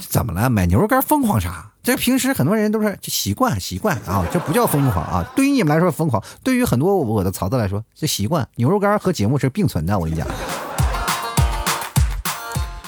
[0.00, 0.50] 怎么了？
[0.50, 1.70] 买牛肉干疯狂啥？
[1.80, 5.24] 这平时很多人都是习惯习惯啊，这不叫疯狂啊。
[5.36, 8.46] 对于你们来说疯狂，对于很多我的曹子来说，这习惯。
[8.56, 10.26] 牛肉干和节目是并存的，我跟你讲。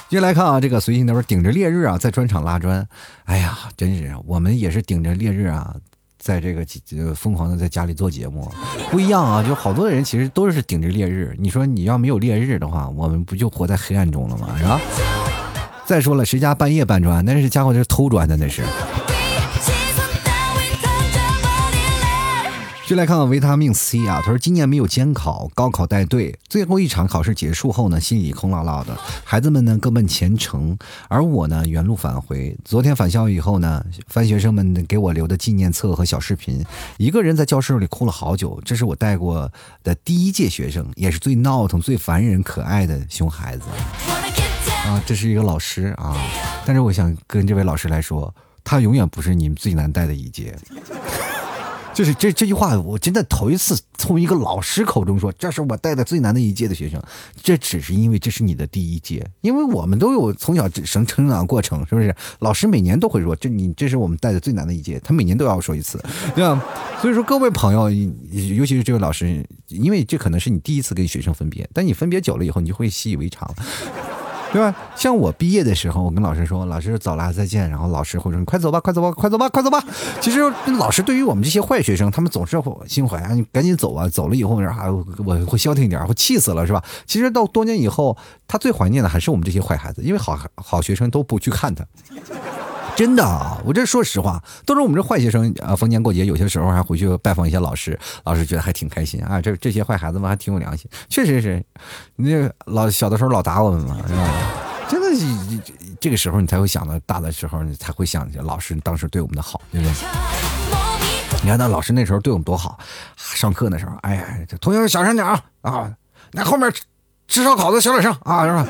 [0.09, 2.85] 接下来看啊，这个随心他说顶着烈日啊，在砖厂拉砖，
[3.27, 5.73] 哎呀，真是我们也是顶着烈日啊。
[6.21, 6.65] 在这个
[7.15, 8.47] 疯狂的在家里做节目，
[8.91, 9.43] 不一样啊！
[9.43, 11.35] 就好多的人其实都是顶着烈日。
[11.39, 14.55] 你说你要没有烈日的话，我们不就活在黑暗中了吗？
[14.59, 14.79] 是吧？
[15.87, 17.25] 再说了，谁家半夜搬砖？
[17.25, 18.63] 那是家伙是偷砖的，那是。
[22.91, 30.77] 就来看看维他命 C 啊，他说今年没有监考，高考带队，最后一场考试结束后呢，心里空落落的，孩子们呢各奔前程，
[31.07, 32.53] 而我呢原路返回。
[32.65, 36.67] 昨天返校以后呢，翻学生们给我留的纪念册和小视频，
[36.99, 38.61] 一个人在教室里哭了好久。
[38.65, 39.49] 这是我带过
[39.85, 43.67] 的第一届学生，也是最闹腾、最烦人、可爱的熊孩子
[44.85, 45.01] 啊。
[45.07, 46.21] 这是一个老师啊，
[46.67, 48.35] 但是我想跟这位老师来说，
[48.65, 50.59] 他永远不是你们最难带的一届。
[51.93, 57.03] 就是这这句话，我真的头一次从一个老师口中说，这是我带的最难的一届的学生。
[57.43, 62.15] 这只是因为这是你的第一届，因为我们都有从小成成长过程，是不是？
[62.39, 66.03] 老师每年都会说，这你这是我们带的最难的一届，他每年都要说一次，
[66.35, 66.65] 对吧？
[67.03, 73.53] 所以说各位朋友，尤其是这位老师，因为这可能是你第一次跟学生分别，但你分别久了以后，你就会习以为常。
[74.53, 74.75] 对吧？
[74.97, 79.83] 像我毕业的时候，我跟老师说：“老师走了，再见。”然后老师会说：“你快走吧，快走吧，快走吧，快走吧。”
[80.21, 80.41] 其实
[80.79, 86.83] 老师对于我们这些坏学生，他们总是会心怀啊，你赶紧走啊，走了以后，然后我会消停一点，会气死了，是吧？
[87.07, 88.17] 其实到多年以后，
[88.49, 91.85] 他最怀念的还是我们这些坏孩子，因为好好学生都不去看他。
[93.01, 95.75] 真的啊，我这说实话，都是我们这坏学生啊。
[95.75, 99.41] 逢年过节，有些时候还回去拜访一些老师，老师觉得还挺开心啊。
[99.41, 101.65] 这这些坏孩子们还挺有良心，确实是。
[102.15, 102.27] 那
[102.67, 104.29] 老小的时候老打我们嘛，是吧？
[104.87, 105.25] 真的是
[105.99, 109.95] 这个时候你才会想到大的时候，你才会想起老师当时对我们的好，对不对？
[111.43, 112.79] 你看那老师那时候对我们多好，
[113.17, 114.27] 上课的时候，哎呀，
[114.61, 115.91] 同学们小声点啊啊，
[116.33, 116.71] 那后面
[117.29, 118.67] 吃烧烤的小点声啊，是吧？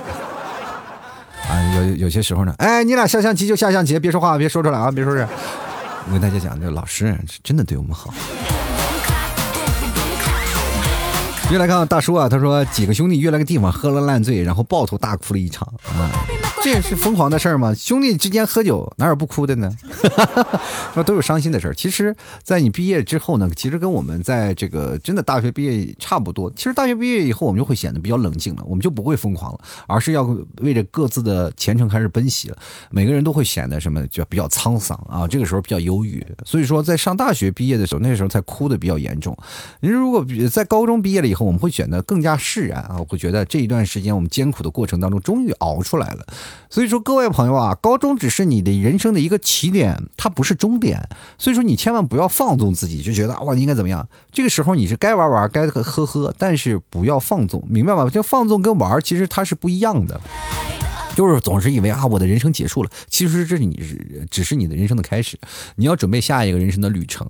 [1.49, 5.27] 啊，有有些时候呢，哎，你俩下象棋就下象棋，别说话，别说出来啊，别说是。
[6.07, 8.13] 我跟大家讲，这老师是真的对我们好。
[11.51, 16.11] 又来看大叔啊，他说几个兄弟约了个地方，喝了烂醉，然后抱头大哭了一场啊。
[16.63, 17.75] 这也是 疯狂的事儿吗？
[17.75, 19.71] 兄弟之间喝酒哪有不哭的呢？
[20.95, 21.75] 说都有伤心的事儿。
[21.75, 26.51] 其实，在你毕业之后呢，其实跟我们在这个真的大学毕业差不多。
[26.55, 30.23] 其实大学毕业以后，我们就会显得比较冷静了，我们就不会疯狂了，而是要
[30.59, 32.59] 为着各自的前程开始奔袭了。
[32.91, 35.27] 每个人都会显得什么，就比较沧桑啊。
[35.27, 36.25] 这个时候比较忧郁。
[36.45, 39.37] 所以说，在上大学毕业的时候，那时候才哭的比较严重。
[39.81, 46.27] 您如果在高中毕业了以后，我们会显得更加释然啊，会觉得这一段时间我们艰苦的过程当中，终于熬出来了。
[46.69, 51.09] 所以说，各位朋友啊，高中只是你的人生的一个起点，它不是终点。
[51.37, 54.09] 所以说，你千万不要放纵自己，就觉得哇，应该怎么样？
[54.31, 58.09] 这个时候你是该玩玩，该喝喝，但是不要放纵，明白吗？
[58.09, 60.21] 就放纵跟玩其实它是不一样的。
[61.15, 63.79] 就是总是以为啊，我的人生结束了，其实这是你
[64.31, 65.39] 只是你的人生的开始，
[65.77, 67.27] 你要准备下一个人生的旅程。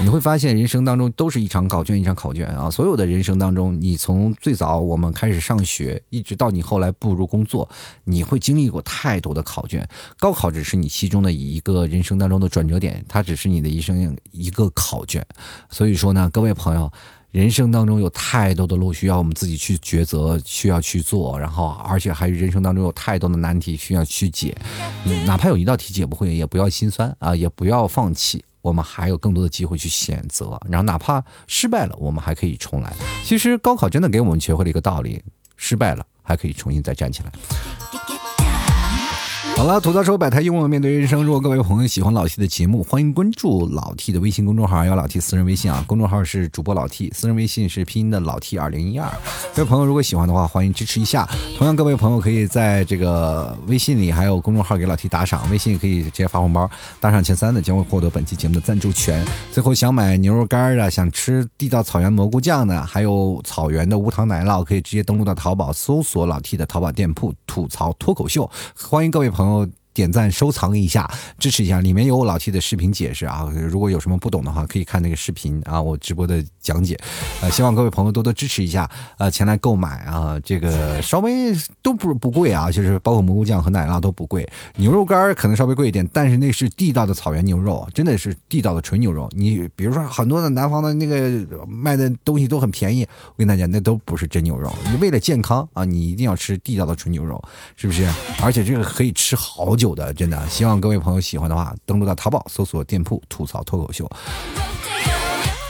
[0.00, 2.70] 你会发现，人生当中都是一场考卷，一场考卷啊！
[2.70, 7.68] 所有的人生当中，你从最早我们开始上学，一直到你后来步入工作，
[8.04, 9.88] 你会经历过太多的考卷。
[10.18, 15.24] 高考只是你其中的一个人生当中的转折点，它只是你的一生一个考卷。
[15.70, 16.90] 所以说呢，各位朋友。
[17.30, 24.56] 人生当中有太多的路需要我们自己去抉择，需要去做，然后而且还有人生当中有太多的难题需要去解。
[25.24, 30.60] 哪怕有一道题解不会，也不要心酸啊，也不要放弃，我们还有更多的机会去选择。
[30.68, 32.92] 然后哪怕失败了，我们还可以重来。
[33.24, 35.22] 其实高考真的给我们学会了一个道理：
[35.56, 37.30] 失败了还可以重新再站起来。
[39.60, 41.22] 好了，吐槽说百态幽默面对人生。
[41.22, 45.84] 如果各位朋友喜欢老 T 的节目，欢迎关注老 T 的微信公众号，有老 T 私人微信啊。
[45.86, 49.06] 公众号是主播老 T，私人微信是拼音的老 T 二零一二。
[49.54, 51.28] 各位朋友如果喜欢的话，欢迎支持一下。
[51.58, 56.66] 同样，各位朋友可以在这个微信里还有公众号给老 T 打赏，微信可以直接发红包，
[56.98, 59.22] 打赏前三的将会获得本期节目的赞助权。
[59.52, 68.50] 最后，想买牛肉干的，想吃地道草原蘑菇酱的，还有草原的无糖奶酪，可以直接登录到淘宝搜索老 T 的淘宝店铺“吐槽脱口秀”。
[68.74, 69.49] 欢迎各位朋友。
[69.50, 69.66] 然后
[70.00, 73.46] 点赞收藏一下，支持一下，里面有我老 T 的视频解释啊。
[73.54, 76.98] 如果有什么不懂的话，可以看那个视频啊，我直播的讲解。
[77.42, 80.40] 呃，希望各位朋友多多支持一下，呃，前来购买啊。
[80.42, 84.48] 这个稍微都不不贵啊，就是包括蘑菇酱和奶酪都不贵。
[84.76, 89.28] 牛肉干可能稍微贵一点，但是那是地道的草原牛肉，真的是地道的纯牛肉。
[89.32, 94.72] 你比如说很多的南方的那个卖的东西都很便宜，我跟大家那都不是真牛肉。
[94.90, 97.42] 你为了健康啊，你一定要吃地道的纯牛肉，
[97.74, 98.08] 是不是？
[98.40, 99.74] 而且这个可以吃好。
[99.80, 104.08] 久的，真的希望各位朋友喜欢的话，登录到淘宝搜索店铺“吐槽脱口秀”。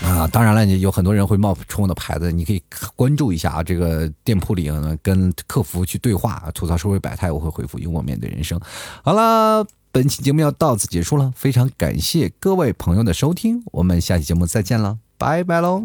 [0.02, 2.62] 啊，当然了，你有很多人会冒充我的牌子，你可以
[2.96, 3.62] 关注一下啊。
[3.62, 8.58] 这个店铺里呢，跟客服去对话，吐槽社会百态，我会回复，幽默面对人生。
[9.04, 15.84] 好了，本期节目要到此结束了，非常感谢各位朋友的收听，我们下期节目再见了，拜拜喽。